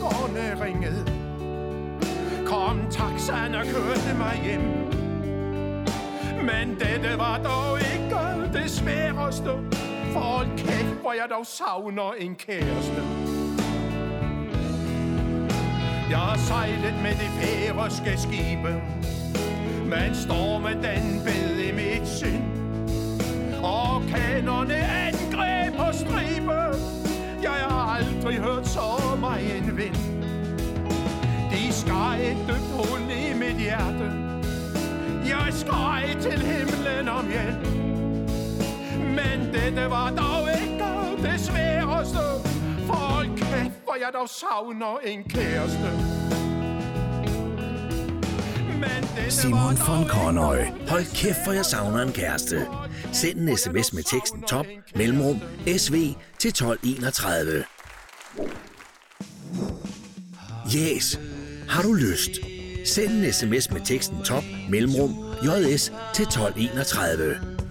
Kirkeklokkerne 0.03 0.64
ringede 0.64 1.05
Kom 2.46 2.78
taxaen 2.90 3.55
og 3.55 3.64
kørte 3.64 4.14
mig 4.18 4.40
hjem. 4.44 4.61
Men 6.44 6.68
dette 6.80 7.18
var 7.18 7.38
dog 7.38 7.78
ikke 7.78 8.53
det 8.53 8.70
sværeste. 8.70 9.50
For 10.12 10.20
hold 10.20 10.59
kæft, 10.59 11.00
hvor 11.00 11.12
jeg 11.12 11.26
dog 11.30 11.46
savner 11.46 12.12
en 12.18 12.34
kæreste. 12.34 13.03
Jeg 16.11 16.18
har 16.18 16.36
sejlet 16.36 16.94
med 17.03 17.11
de 17.11 17.28
færøske 17.40 18.18
skibe 18.18 18.82
Men 19.84 20.14
stormen 20.14 20.76
den 20.76 21.22
bed 21.24 21.59
i 21.59 21.72
mit 21.72 22.09
sind. 22.09 22.44
Og 23.64 24.03
kanerne 24.09 24.74
angreb 24.74 25.74
på 25.76 25.92
stribe. 25.92 26.61
Jeg 27.42 27.66
har 27.68 27.96
aldrig 27.96 28.38
hørt 28.38 28.68
så 28.68 29.01
meget 29.33 29.57
en 29.59 29.76
vind 29.76 29.95
De 31.51 31.72
skar 31.72 32.14
et 32.14 32.37
dybt 32.49 32.70
hul 32.72 33.01
i 33.11 33.35
mit 33.35 33.57
hjerte 33.57 34.09
Jeg 35.26 35.49
skreg 35.51 36.16
til 36.20 36.43
himlen 36.43 37.09
om 37.09 37.28
hjælp 37.28 37.66
Men 38.99 39.55
dette 39.55 39.91
var 39.91 40.11
dog 40.11 40.49
ikke 40.62 41.30
det 41.30 41.41
sværeste 41.41 42.24
For 42.87 42.95
hold 42.95 43.28
kæft, 43.28 43.78
hvor 43.85 43.97
jeg 44.01 44.11
dog 44.14 44.28
savner 44.28 44.99
en 45.05 45.24
kæreste 45.24 45.91
Simon 49.28 49.76
von 49.87 50.09
Kornøj. 50.09 50.64
Hold 50.89 51.14
kæft, 51.14 51.39
for 51.45 51.53
jeg 51.53 51.64
savner 51.64 52.03
en 52.03 52.12
kæreste. 52.12 52.66
Send 53.12 53.39
en 53.39 53.57
sms 53.57 53.93
med 53.93 54.03
teksten 54.03 54.43
top 54.43 54.66
mellemrum 54.95 55.41
sv 55.76 55.95
til 56.39 56.49
1231. 56.49 57.64
Yes. 60.71 61.19
Har 61.69 61.83
du 61.83 61.93
lyst? 61.93 62.31
Send 62.85 63.25
en 63.25 63.33
sms 63.33 63.71
med 63.71 63.81
teksten 63.81 64.23
top 64.25 64.45
mellemrum 64.71 65.15
js 65.43 65.93
til 66.15 66.23
1231. 66.23 67.62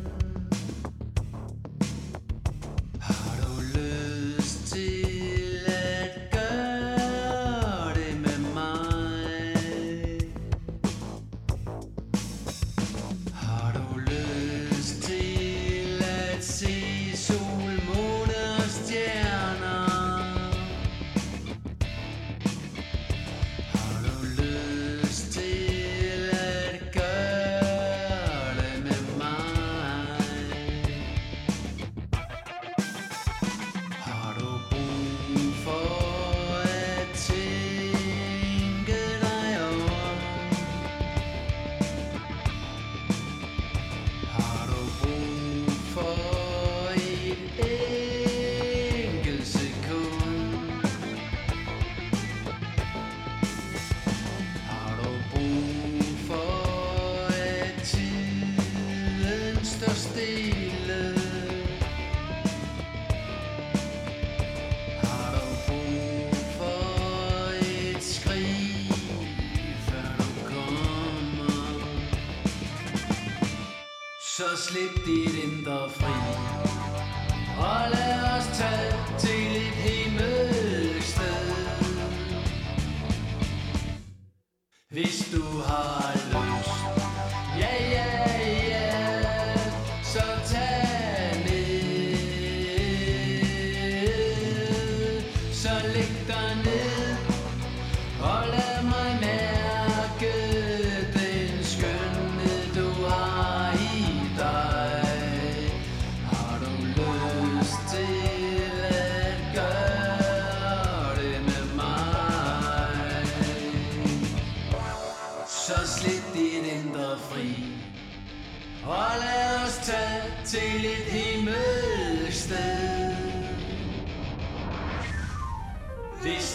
Så 74.71 74.77
slip 74.77 75.05
dit 75.05 75.40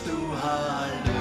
Hvis 0.07 0.15
du 0.15 1.16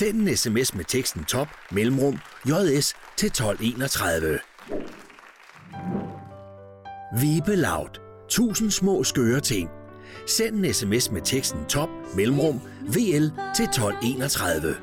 Send 0.00 0.28
en 0.28 0.36
sms 0.36 0.74
med 0.74 0.84
teksten 0.84 1.24
top 1.24 1.48
mellemrum 1.70 2.18
js 2.48 2.94
til 3.16 3.26
1231. 3.26 4.38
Vibe 7.20 7.56
Loud. 7.56 8.00
Tusind 8.28 8.70
små 8.70 9.04
skøre 9.04 9.40
ting. 9.40 9.70
Send 10.26 10.56
en 10.56 10.74
sms 10.74 11.10
med 11.10 11.22
teksten 11.22 11.64
top 11.68 11.88
mellemrum 12.16 12.60
vl 12.82 13.30
til 13.56 13.64
1231. 13.64 14.76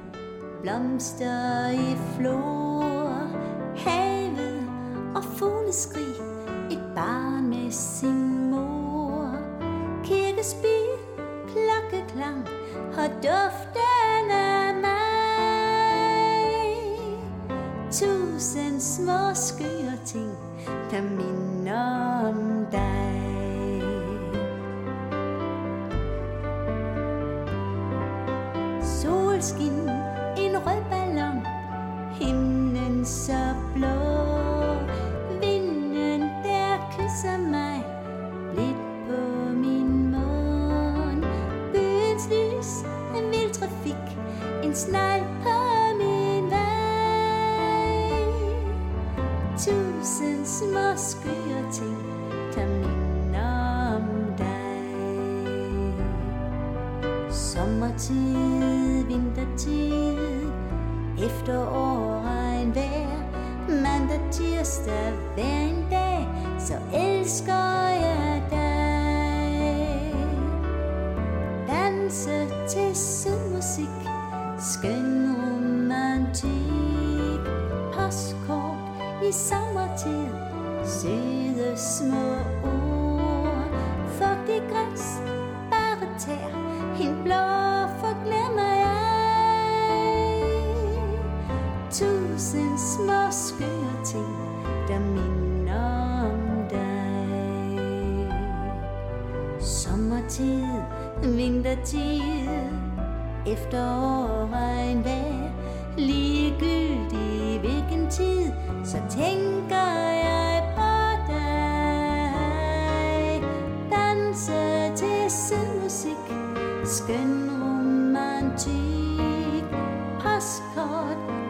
Blomster 0.61 1.69
i 1.69 1.97
flor, 2.17 3.31
havet 3.77 4.69
og 5.15 5.23
fugleskrig. 5.37 6.15
Et 6.71 6.83
barn 6.95 7.49
med 7.49 7.71
sin 7.71 8.49
mor. 8.51 9.35
Kirkespil, 10.03 10.93
klokkeklang 11.47 12.47
og 12.97 13.09
duften 13.23 14.31
af 14.31 14.56
Tusind 17.99 18.81
små 18.81 19.33
skøre 19.33 19.97
ting, 20.05 20.31
der 20.91 21.01
minder 21.01 22.27
om 22.29 22.65
dig. 22.71 23.83
Solskin, 28.81 29.86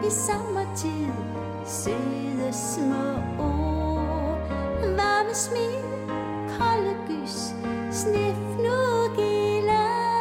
i 0.06 0.10
samme 0.10 0.66
tid 0.76 1.12
søde 1.66 2.52
små 2.52 3.12
ord, 3.38 4.38
varme 4.96 5.34
smil, 5.34 5.82
kolde 6.58 6.94
gys, 7.08 7.54
Snif 7.90 8.36
nu 8.58 8.78
leg. 9.66 10.18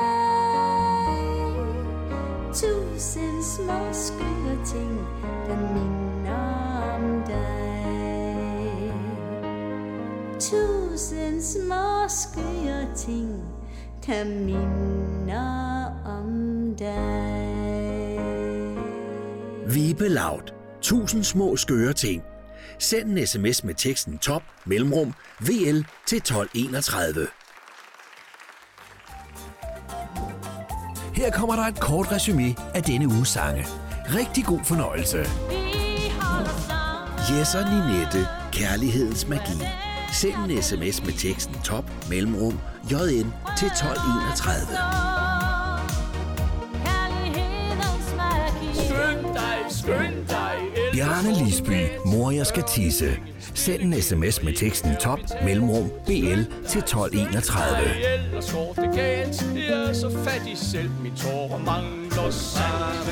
Tusind 2.53 3.43
små 3.43 3.80
skøre 3.91 4.57
ting, 4.65 4.99
der 5.47 5.55
minder 5.55 6.93
om 6.95 7.23
dig. 7.28 8.93
Tusind 10.39 11.41
små 11.41 12.07
skøre 12.07 12.95
ting, 12.95 13.43
der 14.07 14.25
minder 14.25 15.66
Vibe 19.97 20.09
Laut. 20.09 20.53
1000 20.79 21.23
små 21.23 21.55
skøre 21.55 21.93
ting. 21.93 22.23
Send 22.79 23.17
en 23.17 23.27
sms 23.27 23.63
med 23.63 23.75
teksten 23.75 24.17
top 24.17 24.41
mellemrum 24.65 25.13
VL 25.39 25.85
til 26.05 26.17
1231. 26.17 27.27
Her 31.13 31.31
kommer 31.31 31.55
der 31.55 31.63
et 31.63 31.79
kort 31.79 32.11
resume 32.11 32.55
af 32.75 32.83
denne 32.83 33.07
uges 33.07 33.29
sange. 33.29 33.67
Rigtig 34.05 34.45
god 34.45 34.59
fornøjelse. 34.63 35.17
Jes 37.29 37.55
og 37.55 37.63
Ninette. 37.63 38.27
Kærlighedens 38.51 39.27
magi. 39.27 39.63
Send 40.13 40.51
en 40.51 40.61
sms 40.61 41.05
med 41.05 41.13
teksten 41.13 41.55
top 41.63 42.09
mellemrum 42.09 42.59
JN 42.91 43.33
til 43.57 43.67
1231. 43.67 45.36
Bjarne 51.22 51.45
Lisby, 51.45 51.88
mor 52.05 52.32
jeg 52.32 52.45
skal 52.45 52.63
tisse. 52.63 53.20
Send 53.53 53.82
en 53.82 54.01
sms 54.01 54.43
med 54.43 54.53
teksten 54.53 54.95
top 54.99 55.20
mellemrum 55.43 55.89
BL 56.05 56.41
til 56.70 56.82
1231. 56.82 57.65
Ellers 58.13 58.51
går 58.53 58.74
det 58.74 58.89
galt 58.95 59.55
Jeg 59.55 59.89
er 59.89 59.93
så 59.93 60.09
fattig 60.26 60.57
selv 60.57 60.89
Min 61.03 61.15
tårer 61.15 61.57
mangler 61.57 62.32
salt 62.32 63.09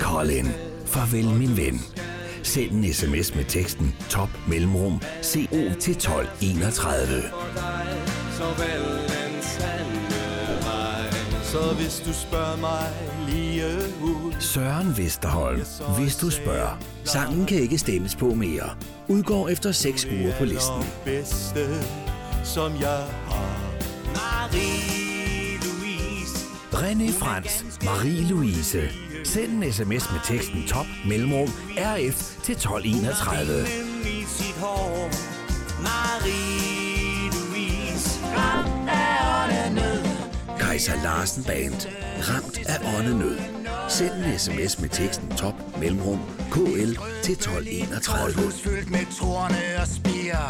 Colin, 0.00 0.48
farvel 0.86 1.28
min 1.38 1.56
ven. 1.56 1.80
Send 2.42 2.70
en 2.70 2.92
sms 2.92 3.34
med 3.34 3.44
teksten 3.44 3.94
top 4.10 4.30
mellemrum 4.48 5.00
CO 5.22 5.74
til 5.80 5.94
1231. 5.94 7.22
Så 8.38 8.44
vel 8.58 8.82
en 8.82 8.88
sande 8.88 9.08
vej 9.08 9.09
Så 11.50 11.74
hvis 11.74 12.02
du 12.06 12.12
spørger 12.12 12.56
mig 12.56 12.88
lige 13.28 13.66
ud 14.02 14.32
Søren 14.40 14.96
Vesterholm, 14.98 15.62
hvis 15.98 16.16
du 16.16 16.30
spørger. 16.30 16.78
Sangen 17.04 17.46
kan 17.46 17.58
ikke 17.58 17.78
stemmes 17.78 18.16
på 18.16 18.34
mere. 18.34 18.70
Udgår 19.08 19.48
efter 19.48 19.72
6 19.72 20.04
uger 20.04 20.32
på 20.38 20.44
listen. 20.44 20.84
bedste, 21.04 21.66
som 22.44 22.72
jeg 22.80 23.04
har 23.28 23.60
Marie-Louise 24.14 25.18
René 26.72 27.18
Frans, 27.18 27.64
Marie-Louise. 27.82 28.78
Send 29.24 29.64
en 29.64 29.72
sms 29.72 30.12
med 30.12 30.20
teksten 30.24 30.66
top 30.66 30.86
mellemrum 31.06 31.48
RF 31.78 32.42
til 32.42 32.52
1231. 32.52 33.66
Kaiser 40.70 41.02
Larsen 41.02 41.44
Band. 41.44 41.88
Ramt 42.28 42.58
af 42.68 42.98
åndenød. 42.98 43.38
Send 43.88 44.12
en 44.12 44.38
sms 44.38 44.80
med 44.80 44.88
teksten 44.88 45.28
top 45.28 45.54
mellemrum 45.80 46.20
KL 46.50 46.92
til 47.22 47.32
1231. 47.32 48.44
Hus 48.44 48.60
fyldt 48.60 48.90
med 48.90 49.18
torne 49.18 49.82
og 49.82 49.86
spire 49.86 50.44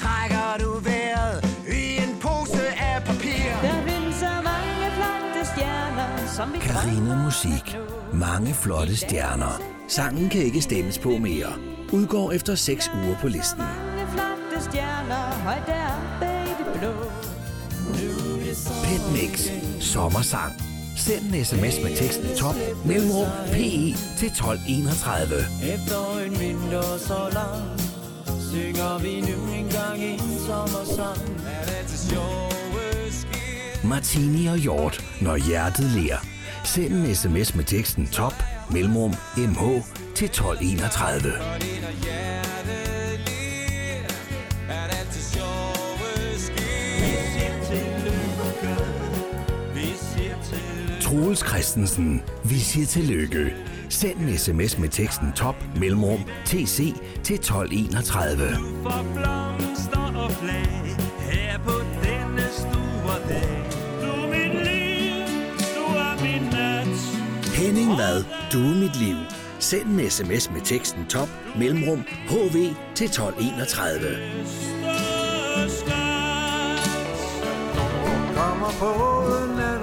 Trækker 0.00 0.64
du 0.64 0.70
vejret 0.78 1.44
i 1.68 2.02
en 2.02 2.18
pose 2.20 2.66
af 2.78 3.02
papir 3.04 3.50
Der 3.62 3.82
findes 3.86 4.16
så 4.16 4.32
mange 4.50 4.84
flotte 4.96 5.40
stjerner, 5.52 6.26
som 6.36 6.52
vi 6.52 6.58
Karina 6.58 7.24
Musik. 7.24 7.76
Mange 8.12 8.54
flotte 8.54 8.96
stjerner. 8.96 9.62
Sangen 9.88 10.28
kan 10.28 10.42
ikke 10.42 10.62
stemmes 10.62 10.98
på 10.98 11.08
mere. 11.08 11.52
Udgår 11.92 12.32
efter 12.32 12.54
6 12.54 12.90
uger 12.94 13.16
på 13.20 13.28
listen. 13.28 13.58
Mange 13.58 14.06
flotte 14.12 14.70
stjerner, 14.70 15.22
højt 15.44 15.66
deroppe. 15.66 16.39
Pet 18.84 19.12
Mix. 19.12 19.50
Sommersang. 19.80 20.52
Send 20.96 21.34
en 21.34 21.44
sms 21.44 21.82
med 21.82 21.96
teksten 21.96 22.36
top 22.36 22.54
mellemrum 22.84 23.26
PE 23.52 23.94
til 24.18 24.28
1231. 24.28 25.34
Efter 25.74 26.18
en 26.26 26.40
vinter 26.40 26.98
så 26.98 27.28
lang 27.32 27.80
Synger 28.50 28.98
vi 28.98 29.20
nu 29.20 29.52
en 29.52 29.68
gang 29.68 30.04
en 30.04 30.18
sommersang 30.46 31.18
Er 31.46 31.70
Martini 33.86 34.46
og 34.46 34.56
Hjort, 34.56 35.04
når 35.20 35.36
hjertet 35.36 35.84
ler. 35.84 36.16
Send 36.64 36.92
en 36.92 37.14
sms 37.14 37.54
med 37.54 37.64
teksten 37.64 38.06
top 38.06 38.34
mellemrum 38.70 39.14
MH 39.36 39.62
til 40.14 40.24
1231. 40.24 41.32
Troels 51.10 51.38
Christensen, 51.38 52.22
vi 52.44 52.58
siger 52.58 52.86
tillykke. 52.86 53.54
Send 53.88 54.18
en 54.18 54.38
sms 54.38 54.78
med 54.78 54.88
teksten 54.88 55.32
top 55.32 55.54
mellemrum 55.76 56.20
TC 56.44 56.94
til 57.24 57.34
1231. 57.34 58.38
For 58.82 59.04
blomster 59.14 60.16
og 60.16 60.32
flag 60.32 60.96
Her 61.18 61.58
på 61.58 61.72
denne 62.04 62.48
store 62.52 63.16
dag 63.28 63.64
Du 64.02 64.06
er 64.06 64.28
mit 64.28 64.54
liv 64.64 65.26
Du 65.74 65.84
er 65.96 66.22
min 66.22 66.42
nat 66.50 66.98
Henning 67.54 67.90
Vad, 67.90 68.24
du 68.52 68.58
er 68.58 68.74
mit 68.74 68.96
liv. 68.96 69.16
Send 69.58 70.00
en 70.00 70.10
sms 70.10 70.50
med 70.50 70.60
teksten 70.60 71.06
top 71.06 71.28
mellemrum 71.58 72.04
HV 72.28 72.56
til 72.94 73.06
1231. 73.06 74.16
Kommer 78.34 78.70
dag 78.78 79.79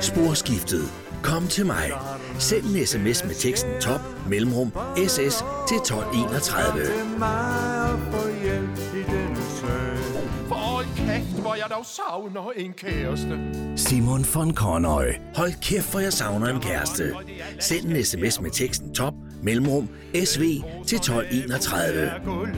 Sporskiftet. 0.00 0.82
Kom 1.22 1.46
til 1.46 1.66
mig. 1.66 1.90
Send 2.38 2.64
en 2.64 2.86
sms 2.86 3.24
med 3.24 3.34
teksten 3.34 3.70
top 3.80 4.00
mellemrum 4.28 4.72
SS 4.96 5.44
til 5.68 5.76
1231. 5.76 6.84
til 6.84 7.18
mig 7.18 7.92
og 7.92 7.98
få 8.12 8.28
hjælp 8.42 8.78
i 8.94 9.12
denne 9.12 9.36
sag 9.36 10.22
For 10.48 10.54
hold 10.54 10.86
kæft, 10.96 11.40
hvor 11.40 11.54
jeg 11.54 11.64
dog 11.70 11.86
savner 11.86 12.50
en 12.56 12.72
kæreste. 12.72 13.38
Simon 13.76 14.26
von 14.34 14.54
Kornøj, 14.54 15.14
Hold 15.34 15.52
kæft, 15.62 15.86
for 15.86 15.98
jeg 15.98 16.12
savner 16.12 16.46
en 16.46 16.60
kæreste. 16.60 17.14
Send 17.58 17.86
en 17.86 18.04
sms 18.04 18.40
med 18.40 18.50
teksten 18.50 18.94
top 18.94 19.14
mellemrum 19.42 19.88
SV 20.24 20.42
til 20.86 20.96
1231. 20.96 22.00
Er 22.00 22.24
guld. 22.24 22.54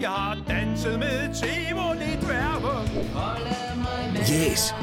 Jeg 0.00 0.10
har 0.10 0.38
danset 0.48 0.98
med 0.98 1.34
Tivoli 1.34 2.26
dværge. 2.26 2.52
Yes 4.22 4.74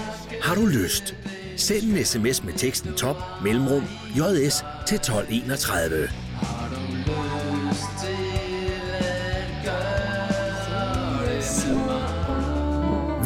har 0.41 0.55
du 0.55 0.65
lyst. 0.65 1.15
Send 1.55 1.83
en 1.83 2.05
sms 2.05 2.43
med 2.43 2.53
teksten 2.53 2.93
top 2.93 3.15
mellemrum 3.43 3.83
js 4.15 4.63
til 4.87 4.95
1231. 4.95 6.09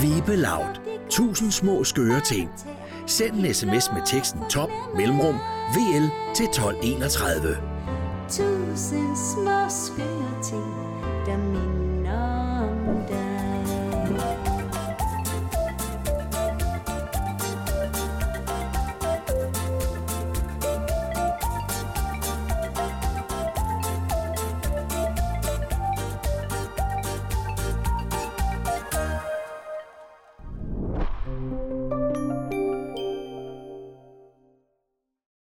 Vibe 0.01 0.35
Loud. 0.35 0.79
Tusind 1.09 1.51
små 1.51 1.83
skøre 1.83 2.19
ting. 2.19 2.49
Send 3.07 3.33
en 3.33 3.53
sms 3.53 3.91
med 3.93 4.01
teksten 4.05 4.41
top 4.49 4.69
mellemrum 4.95 5.35
vl 5.75 6.09
til 6.35 6.45
1231. 6.45 7.57
Tusind 8.29 9.17
små 9.33 9.69
skøre 9.69 10.43
ting, 10.43 10.73
der 11.25 11.37